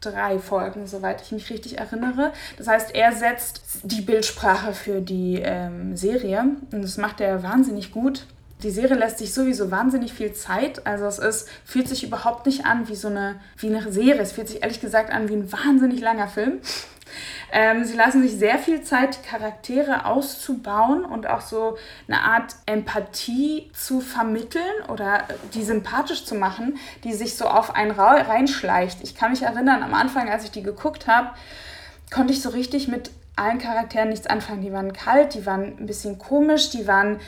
[0.00, 2.32] drei Folgen, soweit ich mich richtig erinnere.
[2.56, 7.92] Das heißt, er setzt die Bildsprache für die ähm, Serie und das macht er wahnsinnig
[7.92, 8.26] gut.
[8.62, 10.84] Die Serie lässt sich sowieso wahnsinnig viel Zeit.
[10.84, 14.20] Also es ist, fühlt sich überhaupt nicht an wie so eine, wie eine Serie.
[14.20, 16.58] Es fühlt sich ehrlich gesagt an wie ein wahnsinnig langer Film.
[17.52, 22.54] Ähm, sie lassen sich sehr viel Zeit, die Charaktere auszubauen und auch so eine Art
[22.66, 29.02] Empathie zu vermitteln oder die sympathisch zu machen, die sich so auf einen reinschleicht.
[29.02, 31.30] Ich kann mich erinnern, am Anfang, als ich die geguckt habe,
[32.12, 34.62] konnte ich so richtig mit allen Charakteren nichts anfangen.
[34.62, 37.20] Die waren kalt, die waren ein bisschen komisch, die waren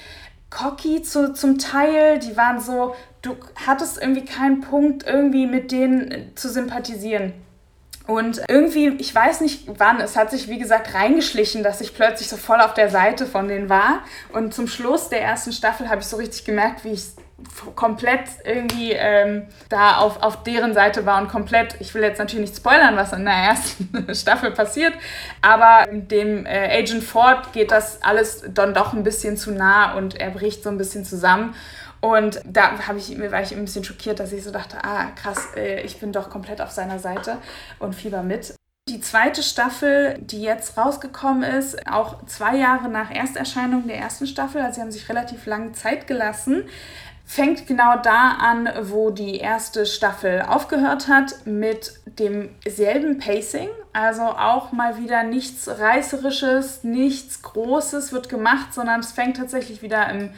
[0.50, 6.32] cocky zu, zum Teil, die waren so, du hattest irgendwie keinen Punkt, irgendwie mit denen
[6.34, 7.32] zu sympathisieren.
[8.10, 12.28] Und irgendwie, ich weiß nicht wann, es hat sich wie gesagt reingeschlichen, dass ich plötzlich
[12.28, 14.00] so voll auf der Seite von denen war.
[14.32, 17.04] Und zum Schluss der ersten Staffel habe ich so richtig gemerkt, wie ich
[17.76, 22.50] komplett irgendwie ähm, da auf, auf deren Seite war und komplett, ich will jetzt natürlich
[22.50, 24.92] nicht spoilern, was in der ersten Staffel passiert,
[25.40, 30.20] aber dem äh, Agent Ford geht das alles dann doch ein bisschen zu nah und
[30.20, 31.54] er bricht so ein bisschen zusammen.
[32.00, 35.82] Und da ich, war ich ein bisschen schockiert, dass ich so dachte, ah krass, äh,
[35.82, 37.36] ich bin doch komplett auf seiner Seite
[37.78, 38.54] und fieber mit.
[38.88, 44.26] Die die zweite Staffel, die jetzt rausgekommen ist, auch zwei Jahre nach Ersterscheinung der ersten
[44.26, 46.64] Staffel, also sie haben sich relativ lange Zeit gelassen,
[47.24, 53.68] fängt genau da an, wo die erste Staffel aufgehört hat, mit demselben Pacing.
[53.92, 60.10] Also auch mal wieder nichts Reißerisches, nichts Großes wird gemacht, sondern es fängt tatsächlich wieder
[60.10, 60.30] im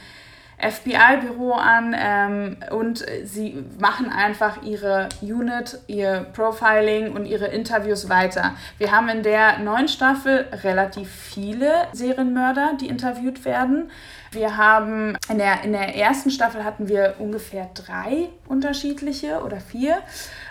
[0.62, 8.54] FBI-Büro an ähm, und sie machen einfach ihre Unit, ihr Profiling und ihre Interviews weiter.
[8.78, 13.90] Wir haben in der neuen Staffel relativ viele Serienmörder, die interviewt werden.
[14.30, 19.98] Wir haben in der, in der ersten Staffel hatten wir ungefähr drei unterschiedliche oder vier,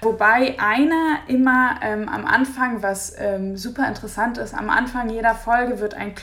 [0.04, 5.80] wobei einer immer ähm, am Anfang, was ähm, super interessant ist, am Anfang jeder Folge
[5.80, 6.14] wird ein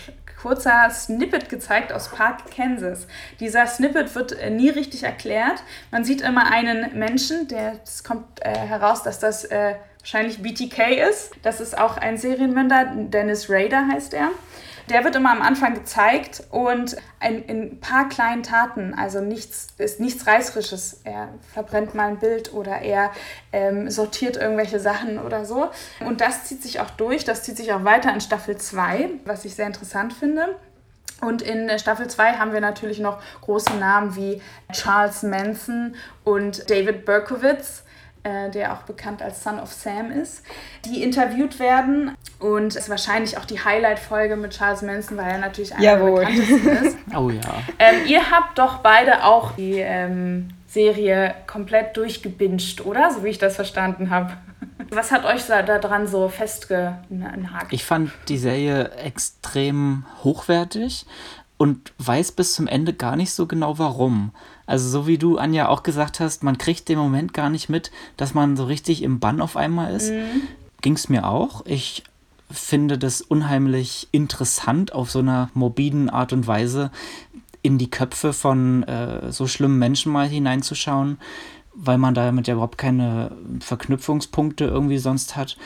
[0.41, 3.07] kurzer Snippet gezeigt aus Park, Kansas.
[3.41, 5.63] Dieser Snippet wird äh, nie richtig erklärt.
[5.91, 11.09] Man sieht immer einen Menschen, der, es kommt äh, heraus, dass das äh, wahrscheinlich BTK
[11.09, 11.33] ist.
[11.43, 14.31] Das ist auch ein Serienmörder, Dennis Rader heißt er.
[14.89, 20.01] Der wird immer am Anfang gezeigt und in ein paar kleinen Taten, also nichts ist
[20.01, 21.03] nichts Reißerisches.
[21.05, 23.11] Er verbrennt mal ein Bild oder er
[23.53, 25.71] ähm, sortiert irgendwelche Sachen oder so.
[26.05, 29.45] Und das zieht sich auch durch, das zieht sich auch weiter in Staffel 2, was
[29.45, 30.57] ich sehr interessant finde.
[31.21, 34.41] Und in Staffel 2 haben wir natürlich noch große Namen wie
[34.73, 37.83] Charles Manson und David Berkowitz
[38.29, 40.43] äh, der auch bekannt als Son of Sam ist,
[40.85, 42.15] die interviewt werden.
[42.39, 46.25] Und es ist wahrscheinlich auch die Highlight-Folge mit Charles Manson, weil er natürlich einer Jawohl.
[46.25, 46.99] der bekanntesten ist.
[47.17, 47.41] Oh ja.
[47.79, 53.11] Ähm, ihr habt doch beide auch die ähm, Serie komplett durchgebinged, oder?
[53.11, 54.37] So wie ich das verstanden habe.
[54.91, 57.73] Was hat euch da daran so festgenagt?
[57.73, 61.07] Ich fand die Serie extrem hochwertig
[61.57, 64.33] und weiß bis zum Ende gar nicht so genau warum.
[64.69, 67.91] Also so wie du, Anja, auch gesagt hast, man kriegt den Moment gar nicht mit,
[68.19, 70.11] dass man so richtig im Bann auf einmal ist.
[70.11, 70.43] Mhm.
[70.83, 71.65] Ging es mir auch.
[71.65, 72.05] Ich
[72.51, 76.91] finde das unheimlich interessant, auf so einer morbiden Art und Weise
[77.63, 81.17] in die Köpfe von äh, so schlimmen Menschen mal hineinzuschauen,
[81.73, 85.57] weil man damit ja überhaupt keine Verknüpfungspunkte irgendwie sonst hat.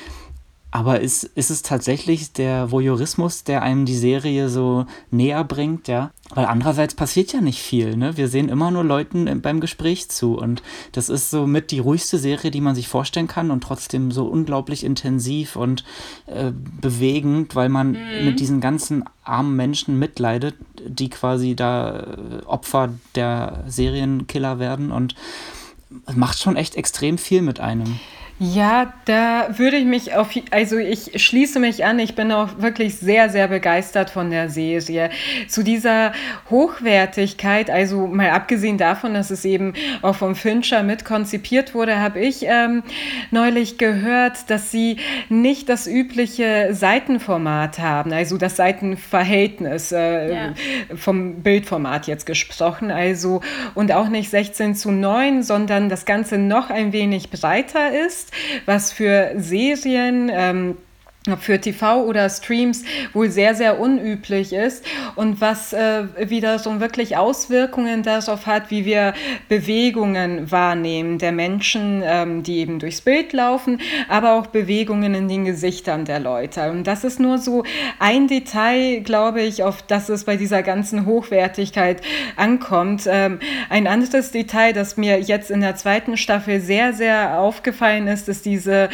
[0.74, 6.12] Aber ist, ist es tatsächlich der Voyeurismus, der einem die Serie so näher bringt, ja?
[6.30, 8.16] Weil andererseits passiert ja nicht viel, ne?
[8.16, 10.62] Wir sehen immer nur Leuten beim Gespräch zu und
[10.92, 14.24] das ist so mit die ruhigste Serie, die man sich vorstellen kann und trotzdem so
[14.24, 15.84] unglaublich intensiv und
[16.24, 18.24] äh, bewegend, weil man mhm.
[18.24, 20.54] mit diesen ganzen armen Menschen mitleidet,
[20.86, 25.16] die quasi da äh, Opfer der Serienkiller werden und
[26.14, 28.00] macht schon echt extrem viel mit einem.
[28.44, 32.96] Ja, da würde ich mich auf, also ich schließe mich an, ich bin auch wirklich
[32.96, 35.10] sehr, sehr begeistert von der Serie.
[35.46, 36.10] Zu dieser
[36.50, 42.18] Hochwertigkeit, also mal abgesehen davon, dass es eben auch vom Fincher mit konzipiert wurde, habe
[42.18, 42.82] ich ähm,
[43.30, 44.96] neulich gehört, dass sie
[45.28, 50.54] nicht das übliche Seitenformat haben, also das Seitenverhältnis äh, ja.
[50.96, 53.40] vom Bildformat jetzt gesprochen, also
[53.76, 58.31] und auch nicht 16 zu 9, sondern das Ganze noch ein wenig breiter ist
[58.66, 60.76] was für Serien ähm,
[61.38, 67.16] für TV oder Streams wohl sehr, sehr unüblich ist und was äh, wieder so wirklich
[67.16, 69.14] Auswirkungen darauf hat, wie wir
[69.48, 75.44] Bewegungen wahrnehmen der Menschen, ähm, die eben durchs Bild laufen, aber auch Bewegungen in den
[75.44, 76.70] Gesichtern der Leute.
[76.70, 77.62] Und das ist nur so
[78.00, 82.00] ein Detail, glaube ich, auf das es bei dieser ganzen Hochwertigkeit
[82.36, 83.04] ankommt.
[83.06, 88.28] Ähm, ein anderes Detail, das mir jetzt in der zweiten Staffel sehr, sehr aufgefallen ist,
[88.28, 88.88] ist diese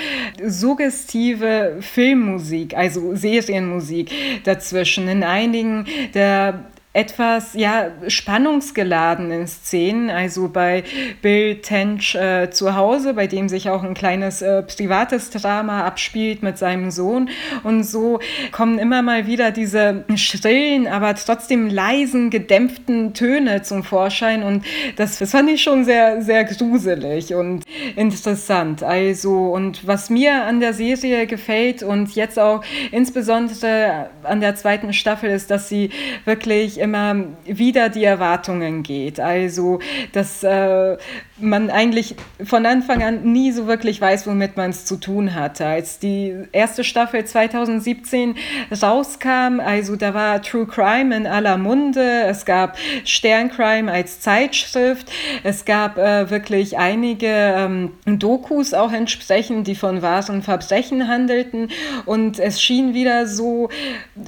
[0.45, 4.11] suggestive Film Filmmusik, also Serienmusik
[4.45, 5.09] dazwischen.
[5.09, 6.65] In einigen der
[6.95, 10.85] etwas ja, spannungsgeladenen Szenen, also bei
[11.21, 16.43] Bill Tench äh, zu Hause, bei dem sich auch ein kleines äh, privates Drama abspielt
[16.43, 17.29] mit seinem Sohn.
[17.63, 18.21] Und so
[18.53, 24.43] kommen immer mal wieder diese schrillen, aber trotzdem leisen, gedämpften Töne zum Vorschein.
[24.43, 24.65] Und
[24.97, 27.65] das, das fand ich schon sehr, sehr gruselig und
[27.97, 28.83] interessant.
[28.83, 34.95] Also, und was mir an der Serie gefällt und jetzt auch insbesondere an der zweiten
[34.95, 35.91] Staffel ist, dass sie
[36.25, 39.21] wirklich immer wieder die Erwartungen geht.
[39.21, 39.81] Also,
[40.13, 40.97] dass äh,
[41.41, 45.67] man eigentlich von Anfang an nie so wirklich weiß, womit man es zu tun hatte.
[45.67, 48.37] Als die erste Staffel 2017
[48.83, 55.11] rauskam, also da war True Crime in aller Munde, es gab Sterncrime als Zeitschrift,
[55.45, 61.69] es gab äh, wirklich einige ähm, Dokus auch entsprechend, die von wahren Verbrechen handelten
[62.07, 63.69] und es schien wieder so,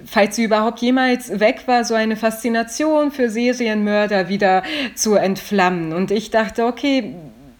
[0.06, 4.62] falls sie überhaupt jemals weg war, so eine Faszination für Serienmörder wieder
[4.94, 5.92] zu entflammen.
[5.92, 7.14] Und ich dachte, okay,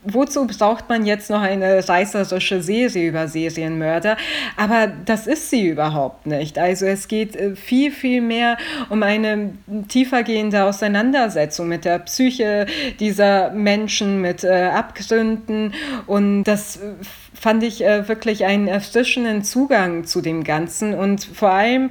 [0.04, 4.16] wozu braucht man jetzt noch eine reißerische Serie über Serienmörder?
[4.56, 6.58] Aber das ist sie überhaupt nicht.
[6.58, 8.56] Also es geht äh, viel, viel mehr
[8.88, 9.52] um eine
[9.88, 12.64] tiefergehende Auseinandersetzung mit der Psyche
[13.00, 15.74] dieser Menschen, mit äh, Abgründen.
[16.06, 16.94] Und das äh,
[17.34, 21.88] fand ich wirklich einen erfrischenden Zugang zu dem Ganzen und vor allem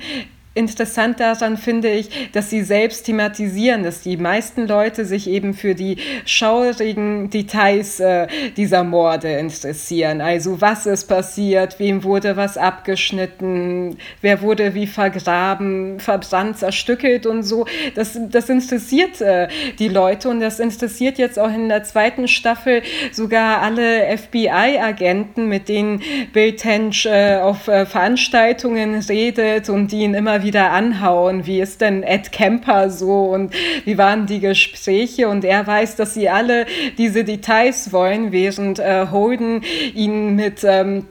[0.56, 5.76] interessant daran finde ich, dass sie selbst thematisieren, dass die meisten Leute sich eben für
[5.76, 8.28] die schaurigen Details äh,
[8.58, 10.22] dieser Morde interessieren.
[10.22, 17.44] Also was ist passiert, wem wurde was abgeschnitten, wer wurde wie vergraben, verbrannt, zerstückelt und
[17.44, 17.66] so.
[17.94, 19.48] Das, das interessiert äh,
[19.78, 22.82] die Leute und das interessiert jetzt auch in der zweiten Staffel
[23.12, 26.02] sogar alle FBI-Agenten, mit denen
[26.34, 31.82] Bill Tench äh, auf äh, Veranstaltungen redet und die ihn immer wieder anhauen, wie ist
[31.82, 33.54] denn Ed Kemper so und
[33.86, 36.66] wie waren die Gespräche und er weiß, dass sie alle
[36.98, 39.64] diese Details wollen, während äh, Holden
[39.94, 41.06] ihn mit ähm,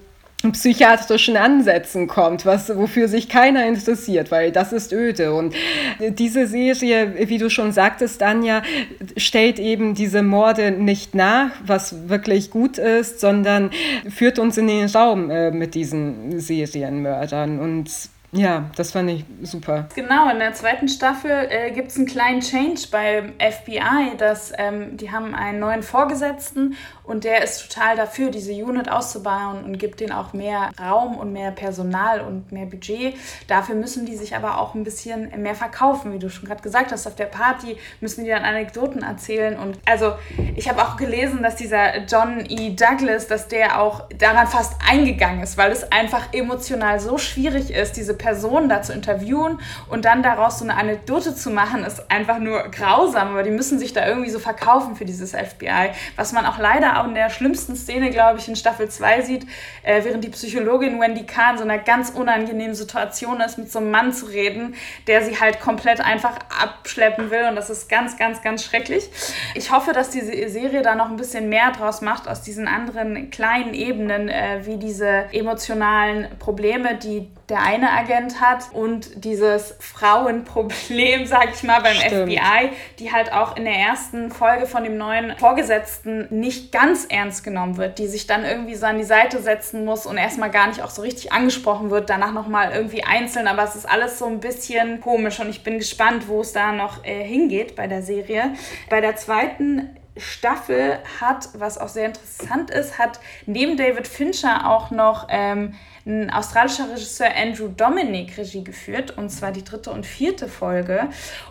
[0.52, 5.34] psychiatrischen Ansätzen kommt, was, wofür sich keiner interessiert, weil das ist öde.
[5.34, 5.52] Und
[5.98, 8.62] diese Serie, wie du schon sagtest, Anja,
[9.16, 13.70] stellt eben diese Morde nicht nach, was wirklich gut ist, sondern
[14.08, 17.58] führt uns in den Raum äh, mit diesen Serienmördern.
[17.58, 17.90] Und
[18.32, 19.88] ja, das fand ich super.
[19.94, 24.98] Genau, in der zweiten Staffel äh, gibt es einen kleinen Change beim FBI, dass ähm,
[24.98, 26.76] die haben einen neuen Vorgesetzten
[27.08, 31.32] und der ist total dafür, diese Unit auszubauen und gibt denen auch mehr Raum und
[31.32, 33.14] mehr Personal und mehr Budget.
[33.46, 36.92] Dafür müssen die sich aber auch ein bisschen mehr verkaufen, wie du schon gerade gesagt
[36.92, 37.06] hast.
[37.06, 39.58] Auf der Party müssen die dann Anekdoten erzählen.
[39.58, 40.12] Und also
[40.54, 42.74] ich habe auch gelesen, dass dieser John E.
[42.74, 47.96] Douglas, dass der auch daran fast eingegangen ist, weil es einfach emotional so schwierig ist,
[47.96, 52.38] diese Person da zu interviewen und dann daraus so eine Anekdote zu machen, ist einfach
[52.38, 53.28] nur grausam.
[53.28, 56.97] Aber die müssen sich da irgendwie so verkaufen für dieses FBI, was man auch leider
[57.00, 59.46] auch in der schlimmsten Szene, glaube ich, in Staffel 2 sieht,
[59.82, 63.90] äh, während die Psychologin Wendy Kahn so einer ganz unangenehmen Situation ist, mit so einem
[63.90, 64.74] Mann zu reden,
[65.06, 67.44] der sie halt komplett einfach abschleppen will.
[67.48, 69.08] Und das ist ganz, ganz, ganz schrecklich.
[69.54, 73.30] Ich hoffe, dass diese Serie da noch ein bisschen mehr draus macht aus diesen anderen
[73.30, 81.26] kleinen Ebenen, äh, wie diese emotionalen Probleme, die der eine Agent hat und dieses Frauenproblem,
[81.26, 82.30] sag ich mal, beim Stimmt.
[82.30, 87.44] FBI, die halt auch in der ersten Folge von dem neuen Vorgesetzten nicht ganz ernst
[87.44, 90.66] genommen wird, die sich dann irgendwie so an die Seite setzen muss und erstmal gar
[90.66, 94.26] nicht auch so richtig angesprochen wird, danach nochmal irgendwie einzeln, aber es ist alles so
[94.26, 98.02] ein bisschen komisch und ich bin gespannt, wo es da noch äh, hingeht bei der
[98.02, 98.52] Serie.
[98.90, 104.90] Bei der zweiten Staffel hat, was auch sehr interessant ist, hat neben David Fincher auch
[104.90, 105.74] noch ähm,
[106.08, 111.08] ein australischer Regisseur Andrew Dominic Regie geführt, und zwar die dritte und vierte Folge.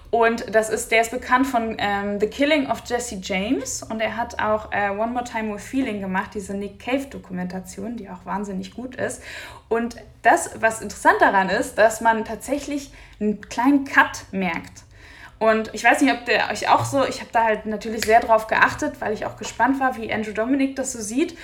[0.10, 4.18] Und das ist, der ist bekannt von ähm, The Killing of Jesse James und er
[4.18, 8.74] hat auch äh, One More Time with Feeling gemacht, diese Nick Cave-Dokumentation, die auch wahnsinnig
[8.74, 9.22] gut ist.
[9.70, 14.87] Und das, was interessant daran ist, dass man tatsächlich einen kleinen Cut merkt.
[15.40, 18.22] Und ich weiß nicht, ob der euch auch so, ich habe da halt natürlich sehr
[18.22, 21.38] drauf geachtet, weil ich auch gespannt war, wie Andrew Dominic das so sieht.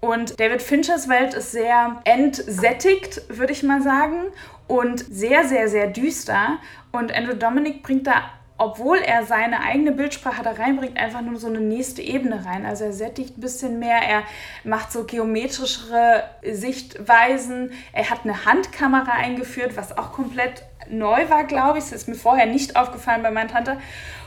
[0.00, 4.24] Und David Finchers Welt ist sehr entsättigt, würde ich mal sagen,
[4.66, 6.58] und sehr, sehr, sehr düster.
[6.92, 8.22] Und Andrew Dominic bringt da
[8.56, 12.64] obwohl er seine eigene Bildsprache da reinbringt, einfach nur so eine nächste Ebene rein.
[12.64, 14.22] Also er sättigt ein bisschen mehr, er
[14.62, 21.78] macht so geometrischere Sichtweisen, er hat eine Handkamera eingeführt, was auch komplett neu war, glaube
[21.78, 21.84] ich.
[21.84, 23.78] Das ist mir vorher nicht aufgefallen bei meiner Tante.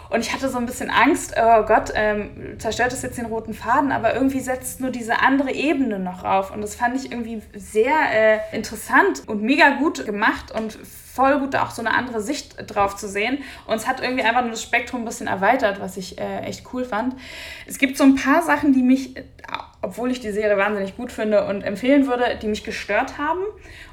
[0.09, 3.53] Und ich hatte so ein bisschen Angst, oh Gott, ähm, zerstört das jetzt den roten
[3.53, 6.53] Faden, aber irgendwie setzt nur diese andere Ebene noch auf.
[6.53, 10.77] Und das fand ich irgendwie sehr äh, interessant und mega gut gemacht und
[11.17, 13.39] voll gut, auch so eine andere Sicht drauf zu sehen.
[13.65, 16.71] Und es hat irgendwie einfach nur das Spektrum ein bisschen erweitert, was ich äh, echt
[16.73, 17.15] cool fand.
[17.65, 19.15] Es gibt so ein paar Sachen, die mich,
[19.87, 23.39] obwohl ich die Serie wahnsinnig gut finde und empfehlen würde, die mich gestört haben.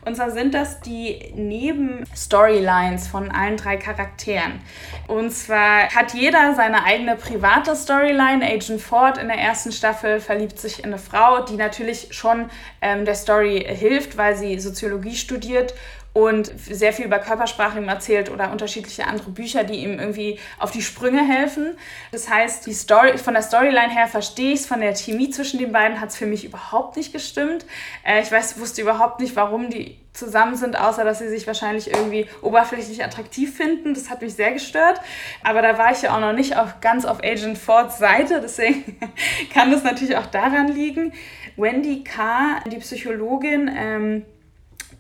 [0.05, 4.61] Und zwar sind das die Neben-Storylines von allen drei Charakteren.
[5.07, 8.45] Und zwar hat jeder seine eigene private Storyline.
[8.45, 12.51] Agent Ford in der ersten Staffel verliebt sich in eine Frau, die natürlich schon
[12.83, 15.75] ähm, der Story hilft, weil sie Soziologie studiert
[16.15, 20.71] und sehr viel über Körpersprache ihm erzählt oder unterschiedliche andere Bücher, die ihm irgendwie auf
[20.71, 21.77] die Sprünge helfen.
[22.13, 25.59] Das heißt, die Story, von der Storyline her verstehe ich es, von der Chemie zwischen
[25.59, 27.67] den beiden hat es für mich überhaupt nicht gestimmt.
[28.07, 31.93] Äh, ich weiß, wusste überhaupt nicht, warum die zusammen sind, außer dass sie sich wahrscheinlich
[31.93, 33.95] irgendwie oberflächlich attraktiv finden.
[33.95, 35.01] Das hat mich sehr gestört.
[35.43, 39.01] Aber da war ich ja auch noch nicht auf, ganz auf Agent Fords Seite, deswegen
[39.53, 41.13] kann das natürlich auch daran liegen.
[41.57, 44.25] Wendy K., die Psychologin, ähm,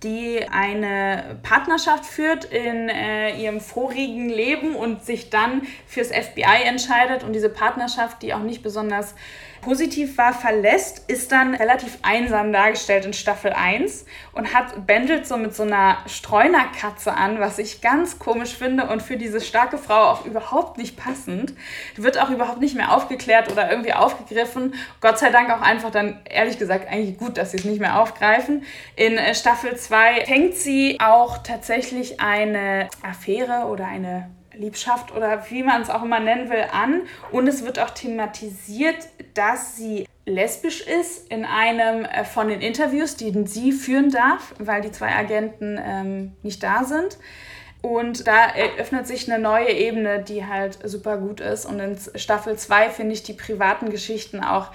[0.05, 7.24] die eine Partnerschaft führt in äh, ihrem vorigen Leben und sich dann fürs FBI entscheidet
[7.24, 9.14] und diese Partnerschaft, die auch nicht besonders
[9.64, 15.36] positiv war, verlässt, ist dann relativ einsam dargestellt in Staffel 1 und hat bändelt so
[15.36, 20.10] mit so einer Streunerkatze an, was ich ganz komisch finde und für diese starke Frau
[20.10, 21.54] auch überhaupt nicht passend.
[21.96, 24.74] Wird auch überhaupt nicht mehr aufgeklärt oder irgendwie aufgegriffen.
[25.00, 28.00] Gott sei Dank auch einfach dann, ehrlich gesagt, eigentlich gut, dass sie es nicht mehr
[28.00, 28.64] aufgreifen.
[28.96, 35.62] In äh, Staffel 2 fängt sie auch tatsächlich eine Affäre oder eine Liebschaft oder wie
[35.62, 37.02] man es auch immer nennen will, an.
[37.30, 38.96] Und es wird auch thematisiert,
[39.34, 44.80] dass sie lesbisch ist in einem äh, von den Interviews, die sie führen darf, weil
[44.80, 47.18] die zwei Agenten ähm, nicht da sind.
[47.82, 51.66] Und da eröffnet sich eine neue Ebene, die halt super gut ist.
[51.66, 54.70] Und in Staffel 2 finde ich die privaten Geschichten auch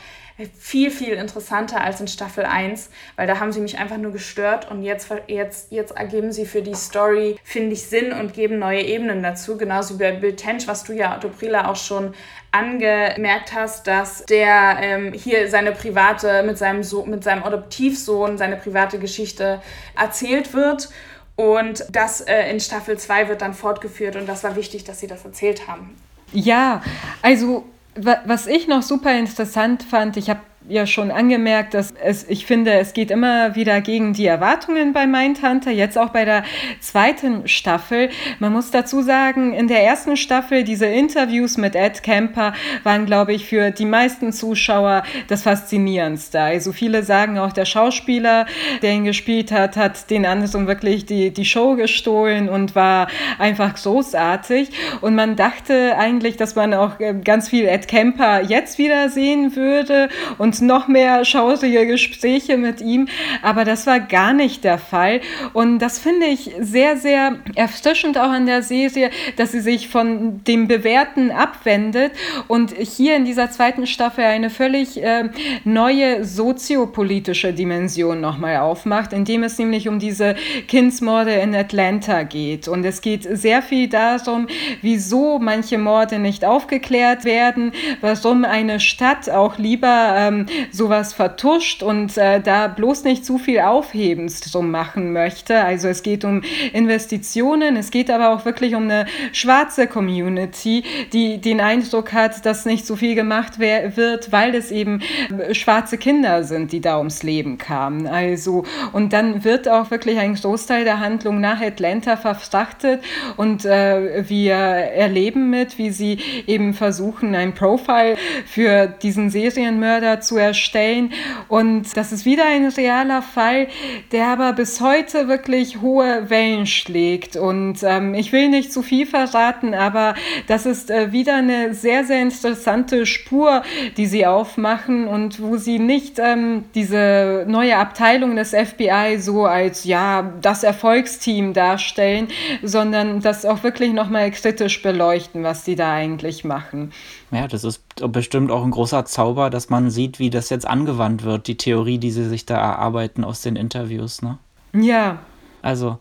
[0.57, 4.69] viel, viel interessanter als in Staffel 1, weil da haben sie mich einfach nur gestört
[4.69, 8.81] und jetzt, jetzt, jetzt ergeben sie für die Story, finde ich, Sinn und geben neue
[8.81, 9.57] Ebenen dazu.
[9.57, 12.13] Genauso wie bei Bill Tench, was du ja, Dobrila, auch schon
[12.51, 18.55] angemerkt hast, dass der ähm, hier seine private, mit seinem, so mit seinem Adoptivsohn, seine
[18.55, 19.61] private Geschichte
[19.95, 20.89] erzählt wird.
[21.35, 25.07] Und das äh, in Staffel 2 wird dann fortgeführt und das war wichtig, dass sie
[25.07, 25.95] das erzählt haben.
[26.33, 26.81] Ja,
[27.21, 27.65] also
[28.03, 32.73] was ich noch super interessant fand, ich habe ja schon angemerkt, dass es, ich finde,
[32.73, 36.43] es geht immer wieder gegen die Erwartungen bei Mindhunter, jetzt auch bei der
[36.79, 38.09] zweiten Staffel.
[38.39, 42.53] Man muss dazu sagen, in der ersten Staffel, diese Interviews mit Ed Kemper
[42.83, 46.39] waren, glaube ich, für die meisten Zuschauer das Faszinierendste.
[46.39, 48.45] Also viele sagen auch, der Schauspieler,
[48.81, 53.07] der ihn gespielt hat, hat den anderen wirklich die, die Show gestohlen und war
[53.37, 54.69] einfach großartig.
[55.01, 59.55] Und man dachte eigentlich, dass man auch äh, ganz viel Ed Kemper jetzt wieder sehen
[59.55, 63.07] würde und noch mehr schaurige Gespräche mit ihm,
[63.41, 65.21] aber das war gar nicht der Fall.
[65.53, 70.43] Und das finde ich sehr, sehr erfrischend auch an der Serie, dass sie sich von
[70.43, 72.11] dem Bewährten abwendet
[72.47, 75.29] und hier in dieser zweiten Staffel eine völlig äh,
[75.63, 80.35] neue soziopolitische Dimension nochmal aufmacht, indem es nämlich um diese
[80.67, 82.67] Kindsmorde in Atlanta geht.
[82.67, 84.47] Und es geht sehr viel darum,
[84.81, 90.38] wieso manche Morde nicht aufgeklärt werden, warum eine Stadt auch lieber ähm,
[90.71, 95.63] sowas vertuscht und äh, da bloß nicht zu viel Aufhebens drum machen möchte.
[95.63, 96.41] Also es geht um
[96.73, 100.83] Investitionen, es geht aber auch wirklich um eine schwarze Community,
[101.13, 105.01] die den Eindruck hat, dass nicht so viel gemacht wird, weil es eben
[105.37, 108.07] äh, schwarze Kinder sind, die da ums Leben kamen.
[108.07, 108.63] Also
[108.93, 113.01] und dann wird auch wirklich ein Großteil der Handlung nach Atlanta verfrachtet
[113.37, 120.28] und äh, wir erleben mit, wie sie eben versuchen, ein Profile für diesen Serienmörder zu
[120.37, 121.11] erstellen.
[121.47, 123.67] Und das ist wieder ein realer Fall,
[124.11, 127.35] der aber bis heute wirklich hohe Wellen schlägt.
[127.35, 130.15] Und ähm, ich will nicht zu viel verraten, aber
[130.47, 133.63] das ist äh, wieder eine sehr, sehr interessante Spur,
[133.97, 139.83] die sie aufmachen und wo sie nicht ähm, diese neue Abteilung des FBI so als
[139.83, 142.27] ja das Erfolgsteam darstellen,
[142.63, 146.91] sondern das auch wirklich nochmal kritisch beleuchten, was sie da eigentlich machen.
[147.31, 151.23] Ja, das ist bestimmt auch ein großer Zauber, dass man sieht, wie das jetzt angewandt
[151.23, 154.39] wird, die Theorie, die sie sich da erarbeiten aus den Interviews, ne?
[154.73, 155.19] Ja.
[155.61, 155.99] Also,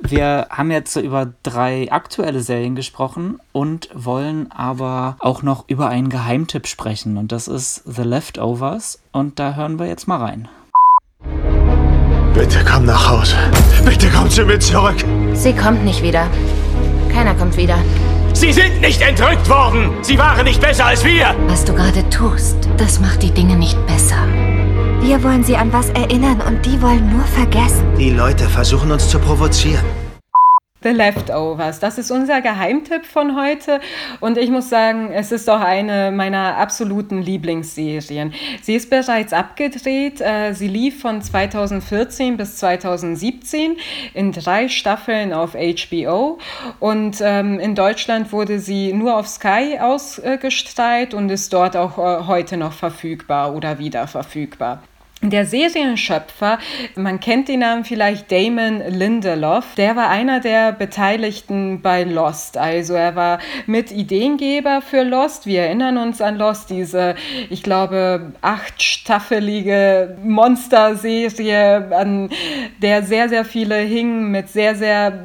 [0.00, 6.08] wir haben jetzt über drei aktuelle Serien gesprochen und wollen aber auch noch über einen
[6.08, 10.48] Geheimtipp sprechen und das ist The Leftovers und da hören wir jetzt mal rein.
[12.32, 13.36] Bitte komm nach Hause.
[13.84, 15.04] Bitte komm zu mir zurück.
[15.34, 16.26] Sie kommt nicht wieder.
[17.12, 17.78] Keiner kommt wieder.
[18.34, 19.90] Sie sind nicht entrückt worden!
[20.02, 21.34] Sie waren nicht besser als wir!
[21.46, 24.26] Was du gerade tust, das macht die Dinge nicht besser.
[25.00, 27.84] Wir wollen sie an was erinnern und die wollen nur vergessen.
[27.96, 30.03] Die Leute versuchen uns zu provozieren.
[30.84, 31.80] The Leftovers.
[31.80, 33.80] Das ist unser Geheimtipp von heute
[34.20, 38.34] und ich muss sagen, es ist doch eine meiner absoluten Lieblingsserien.
[38.60, 40.20] Sie ist bereits abgedreht.
[40.20, 43.78] Äh, sie lief von 2014 bis 2017
[44.12, 46.38] in drei Staffeln auf HBO
[46.80, 52.26] und ähm, in Deutschland wurde sie nur auf Sky ausgestrahlt und ist dort auch äh,
[52.26, 54.82] heute noch verfügbar oder wieder verfügbar.
[55.30, 56.58] Der Serienschöpfer,
[56.96, 62.58] man kennt den Namen vielleicht Damon Lindelof, der war einer der Beteiligten bei Lost.
[62.58, 65.46] Also er war mit Ideengeber für Lost.
[65.46, 67.14] Wir erinnern uns an Lost, diese,
[67.48, 72.28] ich glaube, achtstaffelige Monsterserie, an
[72.82, 75.24] der sehr, sehr viele hingen mit sehr, sehr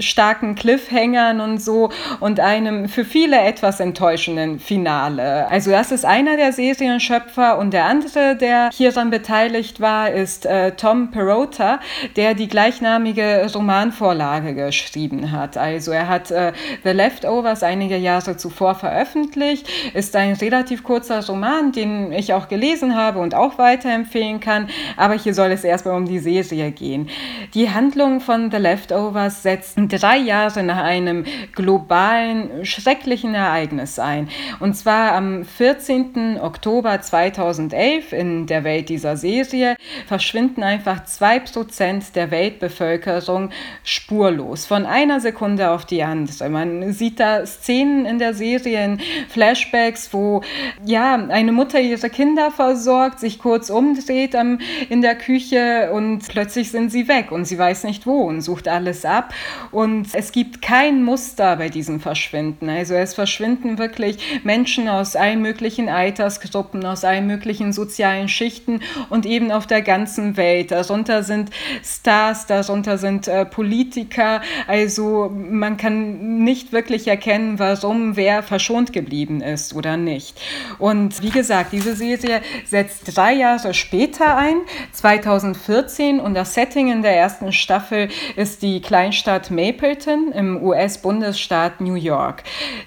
[0.00, 1.90] starken Cliffhangern und so
[2.20, 5.48] und einem für viele etwas enttäuschenden Finale.
[5.48, 10.46] Also das ist einer der Serienschöpfer und der andere, der hier dann beteiligt war, ist
[10.46, 11.80] äh, Tom Perota,
[12.16, 15.56] der die gleichnamige Romanvorlage geschrieben hat.
[15.56, 16.52] Also er hat äh,
[16.84, 22.96] The Leftovers einige Jahre zuvor veröffentlicht, ist ein relativ kurzer Roman, den ich auch gelesen
[22.96, 27.08] habe und auch weiterempfehlen kann, aber hier soll es erstmal um die Serie gehen.
[27.54, 31.24] Die Handlung von The Leftovers setzt drei Jahre nach einem
[31.54, 34.28] globalen, schrecklichen Ereignis ein.
[34.60, 36.38] Und zwar am 14.
[36.40, 39.76] Oktober 2011 in der Welt dieser Serie
[40.06, 43.50] verschwinden einfach 2% der Weltbevölkerung
[43.82, 46.48] spurlos, von einer Sekunde auf die andere.
[46.48, 50.42] Man sieht da Szenen in der Serie, in Flashbacks, wo
[50.84, 54.58] ja eine Mutter ihre Kinder versorgt, sich kurz umdreht am,
[54.88, 58.68] in der Küche und plötzlich sind sie weg und sie weiß nicht wo und sucht
[58.68, 59.32] alles ab.
[59.76, 62.70] Und es gibt kein Muster bei diesem Verschwinden.
[62.70, 69.26] Also es verschwinden wirklich Menschen aus allen möglichen Altersgruppen, aus allen möglichen sozialen Schichten und
[69.26, 70.70] eben auf der ganzen Welt.
[70.70, 71.50] Darunter sind
[71.84, 74.40] Stars, darunter sind äh, Politiker.
[74.66, 80.40] Also man kann nicht wirklich erkennen, warum wer verschont geblieben ist oder nicht.
[80.78, 84.56] Und wie gesagt, diese Serie setzt drei Jahre später ein,
[84.92, 91.94] 2014, und das Setting in der ersten Staffel ist die Kleinstadt Mapleton im US-Bundesstaat New
[91.94, 92.44] York.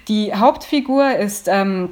[0.08, 1.90] Die Hauptfigur ist ähm,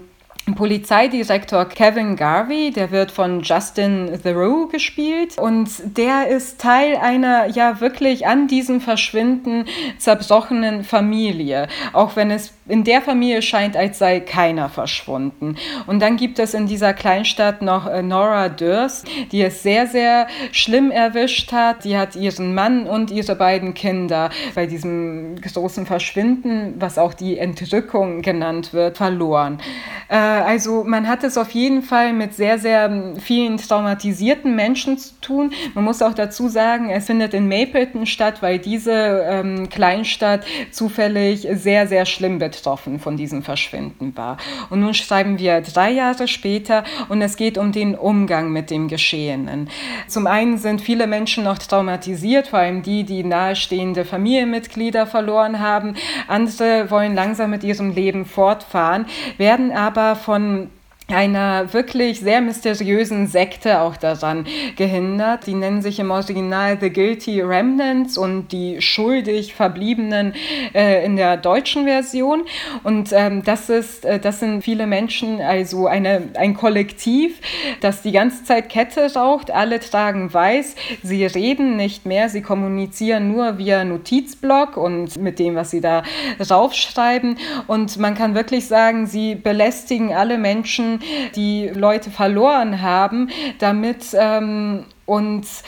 [0.54, 7.80] Polizeidirektor Kevin Garvey, der wird von Justin Theroux gespielt und der ist Teil einer ja
[7.80, 9.64] wirklich an diesem Verschwinden
[9.98, 15.56] zerbrochenen Familie, auch wenn es in der Familie scheint, als sei keiner verschwunden.
[15.86, 20.26] Und dann gibt es in dieser Kleinstadt noch äh, Nora Durst, die es sehr, sehr
[20.52, 21.84] schlimm erwischt hat.
[21.84, 27.38] Die hat ihren Mann und ihre beiden Kinder bei diesem großen Verschwinden, was auch die
[27.38, 29.60] Entrückung genannt wird, verloren.
[30.08, 30.14] Äh,
[30.44, 35.14] also man hat es auf jeden Fall mit sehr, sehr ähm, vielen traumatisierten Menschen zu
[35.20, 35.52] tun.
[35.74, 38.92] Man muss auch dazu sagen, es findet in Mapleton statt, weil diese
[39.28, 44.38] ähm, Kleinstadt zufällig sehr, sehr schlimm betroffen von diesem Verschwinden war.
[44.70, 48.88] Und nun schreiben wir drei Jahre später und es geht um den Umgang mit dem
[48.88, 49.68] Geschehenen.
[50.06, 55.94] Zum einen sind viele Menschen noch traumatisiert, vor allem die, die nahestehende Familienmitglieder verloren haben.
[56.26, 60.70] Andere wollen langsam mit ihrem Leben fortfahren, werden aber von
[61.08, 64.46] einer wirklich sehr mysteriösen Sekte auch daran
[64.76, 65.46] gehindert.
[65.46, 70.34] Die nennen sich im Original The Guilty Remnants und die schuldig Verbliebenen
[70.74, 72.44] äh, in der deutschen Version.
[72.84, 77.40] Und ähm, das ist, äh, das sind viele Menschen, also eine, ein Kollektiv,
[77.80, 79.50] das die ganze Zeit Kette raucht.
[79.50, 80.76] Alle tragen weiß.
[81.02, 82.28] Sie reden nicht mehr.
[82.28, 86.02] Sie kommunizieren nur via Notizblock und mit dem, was sie da
[86.50, 87.38] raufschreiben.
[87.66, 90.97] Und man kann wirklich sagen, sie belästigen alle Menschen,
[91.34, 95.62] die Leute verloren haben, damit ähm, uns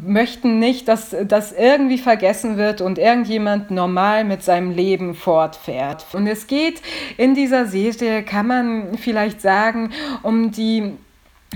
[0.00, 6.06] möchten nicht, dass das irgendwie vergessen wird und irgendjemand normal mit seinem Leben fortfährt.
[6.14, 6.80] Und es geht
[7.16, 9.90] in dieser Serie, kann man vielleicht sagen,
[10.22, 10.92] um die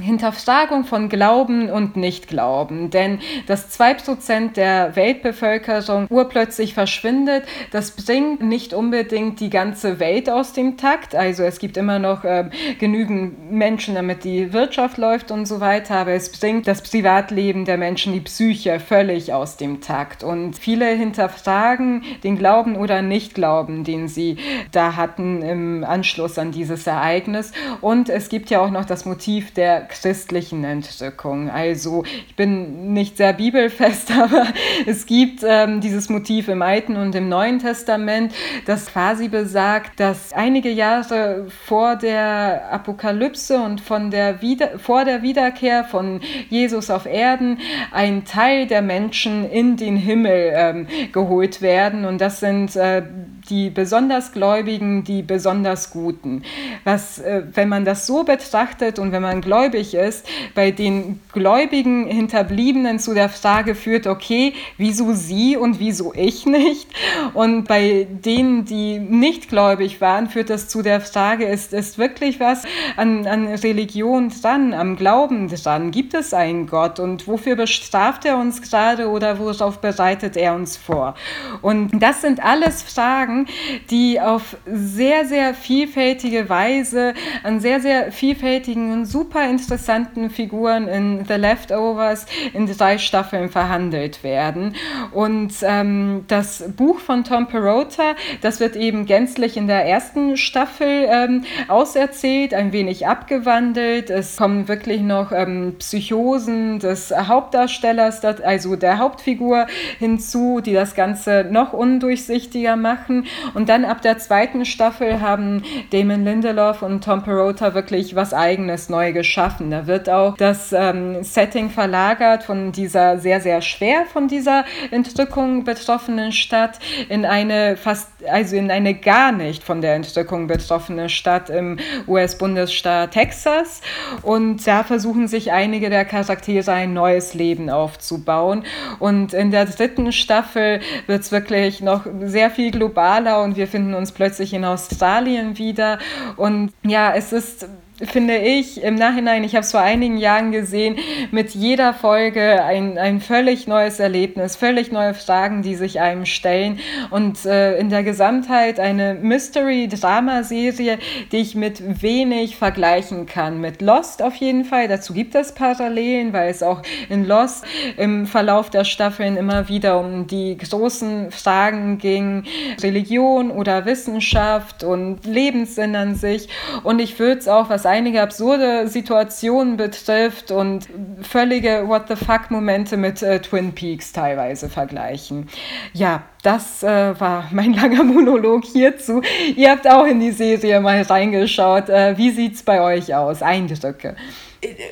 [0.01, 2.91] Hinterfragung von Glauben und Nichtglauben.
[2.91, 10.53] Denn dass 2% der Weltbevölkerung urplötzlich verschwindet, das bringt nicht unbedingt die ganze Welt aus
[10.53, 11.15] dem Takt.
[11.15, 15.97] Also es gibt immer noch äh, genügend Menschen, damit die Wirtschaft läuft und so weiter,
[15.97, 20.23] aber es bringt das Privatleben der Menschen, die Psyche völlig aus dem Takt.
[20.23, 24.37] Und viele hinterfragen den Glauben oder Nichtglauben, den sie
[24.73, 27.53] da hatten im Anschluss an dieses Ereignis.
[27.81, 31.51] Und es gibt ja auch noch das Motiv der christlichen Entrückung.
[31.51, 34.47] Also ich bin nicht sehr bibelfest, aber
[34.87, 38.35] es gibt ähm, dieses Motiv im Alten und im Neuen Testament,
[38.67, 45.23] das quasi besagt, dass einige Jahre vor der Apokalypse und von der Wieder vor der
[45.23, 47.59] Wiederkehr von Jesus auf Erden
[47.91, 52.05] ein Teil der Menschen in den Himmel ähm, geholt werden.
[52.05, 53.03] Und das sind äh,
[53.49, 56.43] die besonders Gläubigen, die besonders Guten.
[56.85, 62.07] Was, äh, wenn man das so betrachtet und wenn man gläubig ist, bei den gläubigen
[62.07, 66.89] Hinterbliebenen zu der Frage führt, okay, wieso sie und wieso ich nicht?
[67.35, 72.41] Und bei denen, die nicht gläubig waren, führt das zu der Frage, ist, ist wirklich
[72.41, 72.63] was
[72.97, 75.91] an, an Religion dran, am Glauben dran?
[75.91, 80.77] Gibt es einen Gott und wofür bestraft er uns gerade oder worauf bereitet er uns
[80.77, 81.15] vor?
[81.63, 83.47] Und das sind alles Fragen, Fragen,
[83.91, 91.25] die auf sehr, sehr vielfältige Weise an sehr, sehr vielfältigen und super interessanten Figuren in
[91.27, 94.75] The Leftovers in drei Staffeln verhandelt werden.
[95.13, 101.07] Und ähm, das Buch von Tom Perota, das wird eben gänzlich in der ersten Staffel
[101.09, 104.11] ähm, auserzählt, ein wenig abgewandelt.
[104.11, 109.67] Es kommen wirklich noch ähm, Psychosen des Hauptdarstellers, also der Hauptfigur
[109.99, 113.26] hinzu, die das Ganze noch undurchsichtiger machen.
[113.55, 118.89] Und dann ab der zweiten Staffel haben Damon Lindelof und Tom Perota wirklich was eigenes
[118.89, 119.71] neu geschaffen.
[119.71, 125.65] Da wird auch das ähm, Setting verlagert von dieser sehr, sehr schwer von dieser Entrückung
[125.65, 131.51] betroffenen Stadt in eine fast, also in eine gar nicht von der Entrückung betroffene Stadt
[131.51, 133.81] im US-Bundesstaat Texas.
[134.23, 138.65] Und da versuchen sich einige der Charaktere ein neues Leben aufzubauen.
[138.99, 142.71] Und in der dritten Staffel wird es wirklich noch sehr viel
[143.17, 145.99] globaler und wir finden uns plötzlich in Australien wieder.
[146.37, 147.69] Und ja, es ist
[148.03, 150.97] finde ich im Nachhinein, ich habe es vor einigen Jahren gesehen,
[151.31, 156.79] mit jeder Folge ein, ein völlig neues Erlebnis, völlig neue Fragen, die sich einem stellen.
[157.11, 160.99] Und äh, in der Gesamtheit eine Mystery-Drama-Serie,
[161.33, 163.61] die ich mit wenig vergleichen kann.
[163.61, 167.65] Mit Lost auf jeden Fall, dazu gibt es Parallelen, weil es auch in Lost
[167.97, 172.45] im Verlauf der Staffeln immer wieder um die großen Fragen ging,
[172.83, 176.49] Religion oder Wissenschaft und Lebenssinn an sich.
[176.83, 180.87] Und ich würde es auch, was einige absurde Situationen betrifft und
[181.23, 185.49] völlige What the fuck-Momente mit äh, Twin Peaks teilweise vergleichen.
[185.93, 189.23] Ja, das äh, war mein langer Monolog hierzu.
[189.55, 191.89] Ihr habt auch in die Serie mal reingeschaut.
[191.89, 193.43] Äh, wie es bei euch aus?
[193.43, 194.17] Eindrücke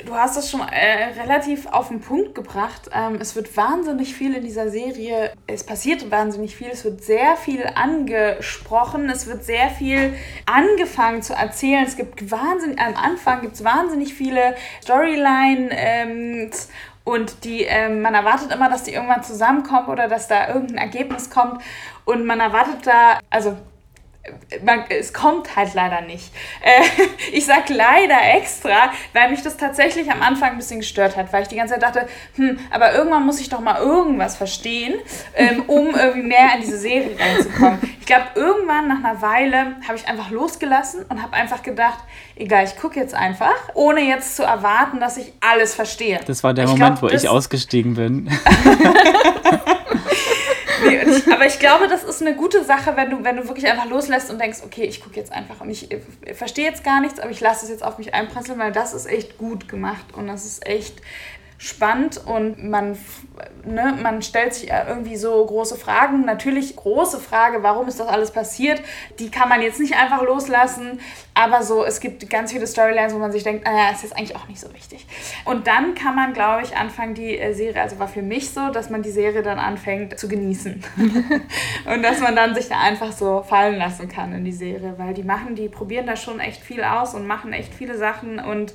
[0.05, 2.89] du hast es schon äh, relativ auf den Punkt gebracht.
[2.93, 7.35] Ähm, es wird wahnsinnig viel in dieser Serie, es passiert wahnsinnig viel, es wird sehr
[7.35, 10.13] viel angesprochen, es wird sehr viel
[10.45, 11.85] angefangen zu erzählen.
[11.85, 16.51] Es gibt wahnsinnig, am Anfang gibt es wahnsinnig viele Storyline ähm,
[17.03, 21.29] und die, ähm, man erwartet immer, dass die irgendwann zusammenkommen oder dass da irgendein Ergebnis
[21.29, 21.61] kommt
[22.05, 23.55] und man erwartet da, also
[24.63, 26.31] man, es kommt halt leider nicht.
[26.61, 26.81] Äh,
[27.31, 31.43] ich sag leider extra, weil mich das tatsächlich am Anfang ein bisschen gestört hat, weil
[31.43, 34.95] ich die ganze Zeit dachte, hm, aber irgendwann muss ich doch mal irgendwas verstehen,
[35.35, 37.79] ähm, um irgendwie mehr in diese Serie reinzukommen.
[37.99, 41.99] Ich glaube, irgendwann nach einer Weile habe ich einfach losgelassen und habe einfach gedacht,
[42.35, 46.19] egal, ich gucke jetzt einfach, ohne jetzt zu erwarten, dass ich alles verstehe.
[46.25, 48.29] Das war der ich Moment, glaub, wo ich ausgestiegen bin.
[51.31, 54.29] aber ich glaube, das ist eine gute Sache, wenn du, wenn du wirklich einfach loslässt
[54.29, 57.31] und denkst, okay, ich gucke jetzt einfach und ich, ich verstehe jetzt gar nichts, aber
[57.31, 60.45] ich lasse es jetzt auf mich einprasseln, weil das ist echt gut gemacht und das
[60.45, 61.01] ist echt
[61.57, 62.97] spannend und man,
[63.63, 66.25] ne, man stellt sich irgendwie so große Fragen.
[66.25, 68.81] Natürlich große Frage, warum ist das alles passiert?
[69.19, 70.99] Die kann man jetzt nicht einfach loslassen,
[71.33, 74.35] aber so, es gibt ganz viele Storylines, wo man sich denkt, naja, ist jetzt eigentlich
[74.35, 75.05] auch nicht so wichtig.
[75.45, 78.69] Und dann kann man, glaube ich, anfangen, die äh, Serie, also war für mich so,
[78.69, 80.83] dass man die Serie dann anfängt zu genießen.
[81.93, 85.13] und dass man dann sich da einfach so fallen lassen kann in die Serie, weil
[85.13, 88.73] die machen, die probieren da schon echt viel aus und machen echt viele Sachen und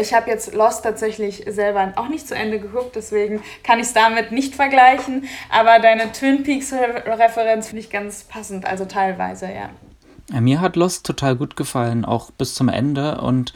[0.00, 3.92] ich habe jetzt Lost tatsächlich selber auch nicht zu Ende geguckt, deswegen kann ich es
[3.92, 5.24] damit nicht vergleichen.
[5.50, 9.70] Aber deine Twin Peaks-Referenz finde ich ganz passend, also teilweise, ja.
[10.40, 13.20] Mir hat Lost total gut gefallen, auch bis zum Ende.
[13.20, 13.54] Und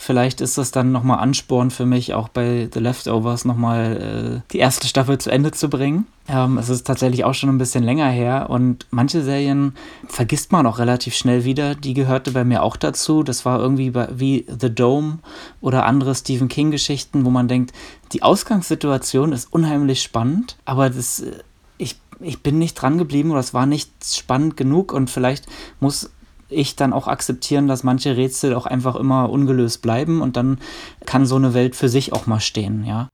[0.00, 4.58] Vielleicht ist das dann nochmal Ansporn für mich, auch bei The Leftovers nochmal äh, die
[4.58, 6.06] erste Staffel zu Ende zu bringen.
[6.28, 9.74] Ähm, es ist tatsächlich auch schon ein bisschen länger her und manche Serien
[10.06, 11.74] vergisst man auch relativ schnell wieder.
[11.74, 13.24] Die gehörte bei mir auch dazu.
[13.24, 15.18] Das war irgendwie bei, wie The Dome
[15.60, 17.72] oder andere Stephen King-Geschichten, wo man denkt,
[18.12, 21.32] die Ausgangssituation ist unheimlich spannend, aber das, äh,
[21.76, 25.46] ich, ich bin nicht dran geblieben oder es war nicht spannend genug und vielleicht
[25.80, 26.10] muss
[26.48, 30.58] ich dann auch akzeptieren, dass manche Rätsel auch einfach immer ungelöst bleiben und dann
[31.06, 33.08] kann so eine Welt für sich auch mal stehen, ja.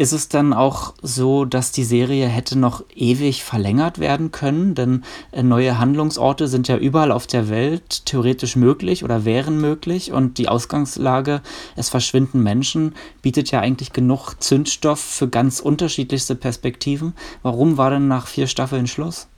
[0.00, 4.74] Ist es dann auch so, dass die Serie hätte noch ewig verlängert werden können?
[4.74, 10.10] Denn äh, neue Handlungsorte sind ja überall auf der Welt theoretisch möglich oder wären möglich.
[10.10, 11.42] Und die Ausgangslage,
[11.76, 17.12] es verschwinden Menschen, bietet ja eigentlich genug Zündstoff für ganz unterschiedlichste Perspektiven.
[17.42, 19.28] Warum war denn nach vier Staffeln Schluss?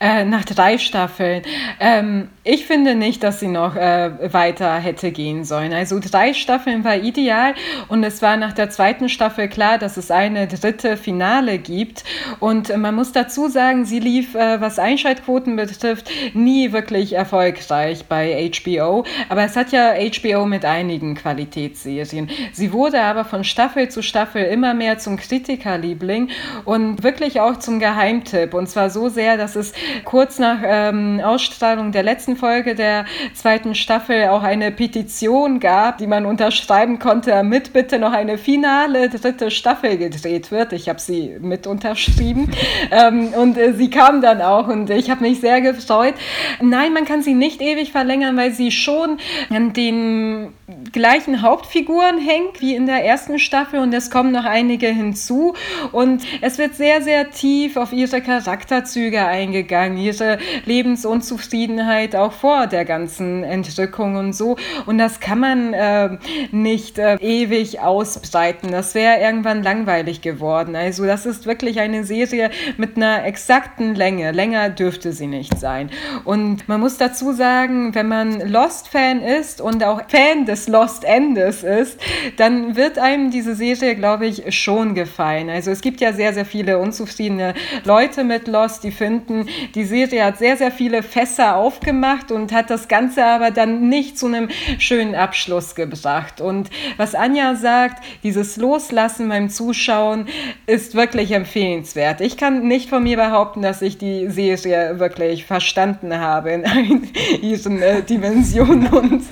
[0.00, 1.42] Äh, nach drei Staffeln.
[1.78, 5.72] Ähm, ich finde nicht, dass sie noch äh, weiter hätte gehen sollen.
[5.72, 7.54] Also drei Staffeln war ideal
[7.88, 12.02] und es war nach der zweiten Staffel klar, dass es eine dritte Finale gibt.
[12.38, 18.50] Und man muss dazu sagen, sie lief, äh, was Einschaltquoten betrifft, nie wirklich erfolgreich bei
[18.50, 19.04] HBO.
[19.28, 22.30] Aber es hat ja HBO mit einigen Qualitätsserien.
[22.52, 26.30] Sie wurde aber von Staffel zu Staffel immer mehr zum Kritikerliebling
[26.64, 28.54] und wirklich auch zum Geheimtipp.
[28.54, 29.72] Und zwar so sehr, dass es es
[30.04, 33.04] kurz nach ähm, Ausstrahlung der letzten Folge der
[33.34, 39.08] zweiten Staffel auch eine Petition gab, die man unterschreiben konnte, damit bitte noch eine finale
[39.08, 40.72] dritte Staffel gedreht wird.
[40.72, 42.50] Ich habe sie mit unterschrieben
[42.90, 46.14] ähm, und äh, sie kam dann auch und ich habe mich sehr gefreut.
[46.60, 49.18] Nein, man kann sie nicht ewig verlängern, weil sie schon
[49.50, 50.52] den
[50.92, 55.54] gleichen Hauptfiguren hängt wie in der ersten Staffel und es kommen noch einige hinzu
[55.92, 62.84] und es wird sehr, sehr tief auf ihre Charakterzüge eingegangen, ihre Lebensunzufriedenheit auch vor der
[62.84, 64.56] ganzen Entrückung und so
[64.86, 66.18] und das kann man äh,
[66.50, 68.72] nicht äh, ewig ausbreiten.
[68.72, 70.76] Das wäre irgendwann langweilig geworden.
[70.76, 74.32] Also das ist wirklich eine Serie mit einer exakten Länge.
[74.32, 75.90] Länger dürfte sie nicht sein.
[76.24, 81.62] Und man muss dazu sagen, wenn man Lost-Fan ist und auch Fan des Lost Endes
[81.62, 81.98] ist,
[82.36, 85.48] dann wird einem diese Serie, glaube ich, schon gefallen.
[85.50, 87.54] Also es gibt ja sehr, sehr viele unzufriedene
[87.84, 92.70] Leute mit Lost, die finden, die Serie hat sehr, sehr viele Fässer aufgemacht und hat
[92.70, 94.48] das Ganze aber dann nicht zu einem
[94.78, 96.40] schönen Abschluss gebracht.
[96.40, 100.26] Und was Anja sagt, dieses Loslassen beim Zuschauen
[100.66, 102.20] ist wirklich empfehlenswert.
[102.20, 106.64] Ich kann nicht von mir behaupten, dass ich die Serie wirklich verstanden habe in
[107.42, 109.22] ihren äh, Dimensionen und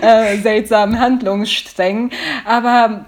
[0.00, 2.10] äh, seltsamen Handlungssträngen.
[2.44, 3.06] Aber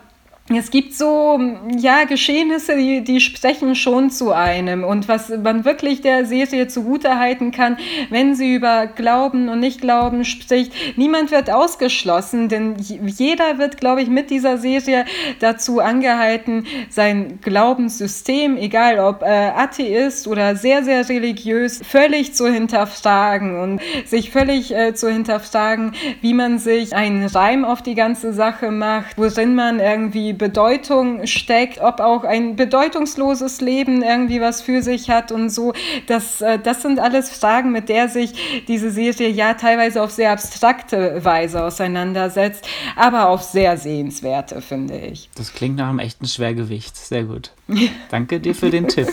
[0.56, 1.38] es gibt so,
[1.76, 4.82] ja, Geschehnisse, die, die sprechen schon zu einem.
[4.82, 7.76] Und was man wirklich der Serie zugutehalten kann,
[8.08, 14.08] wenn sie über Glauben und Nicht-Glauben spricht, niemand wird ausgeschlossen, denn jeder wird, glaube ich,
[14.08, 15.04] mit dieser Serie
[15.40, 23.60] dazu angehalten, sein Glaubenssystem, egal ob äh, Atheist oder sehr, sehr religiös, völlig zu hinterfragen
[23.60, 25.92] und sich völlig äh, zu hinterfragen,
[26.22, 31.80] wie man sich einen Reim auf die ganze Sache macht, worin man irgendwie Bedeutung steckt,
[31.80, 35.72] ob auch ein bedeutungsloses Leben irgendwie was für sich hat und so.
[36.06, 40.32] Das, äh, das sind alles Fragen, mit der sich diese Serie ja teilweise auf sehr
[40.32, 42.66] abstrakte Weise auseinandersetzt,
[42.96, 45.28] aber auf sehr sehenswerte, finde ich.
[45.36, 46.96] Das klingt nach einem echten Schwergewicht.
[46.96, 47.52] Sehr gut.
[48.10, 49.08] Danke dir für den Tipp.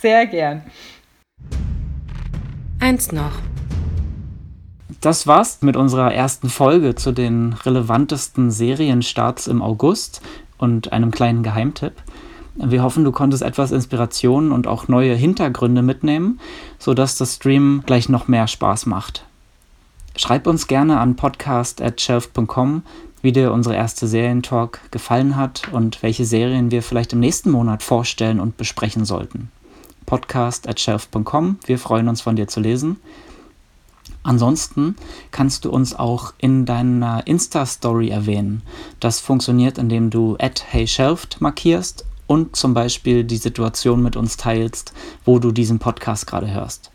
[0.00, 0.62] Sehr gern.
[2.80, 3.32] Eins noch
[5.00, 10.20] das war's mit unserer ersten Folge zu den relevantesten Serienstarts im August
[10.58, 11.94] und einem kleinen Geheimtipp.
[12.56, 16.40] Wir hoffen, du konntest etwas Inspiration und auch neue Hintergründe mitnehmen,
[16.80, 19.24] sodass das Stream gleich noch mehr Spaß macht.
[20.16, 22.82] Schreib uns gerne an podcast.shelf.com,
[23.22, 27.84] wie dir unsere erste Serientalk gefallen hat und welche Serien wir vielleicht im nächsten Monat
[27.84, 29.52] vorstellen und besprechen sollten.
[30.06, 32.96] Podcast.shelf.com, wir freuen uns von dir zu lesen.
[34.22, 34.96] Ansonsten
[35.30, 38.62] kannst du uns auch in deiner Insta-Story erwähnen.
[39.00, 44.92] Das funktioniert, indem du at HeyShelft markierst und zum Beispiel die Situation mit uns teilst,
[45.24, 46.90] wo du diesen Podcast gerade hörst.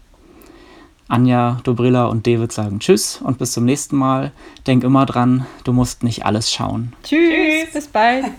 [1.07, 4.31] Anja, Dobrilla und David sagen Tschüss und bis zum nächsten Mal.
[4.65, 6.93] Denk immer dran, du musst nicht alles schauen.
[7.03, 8.25] Tschüss, bis bald.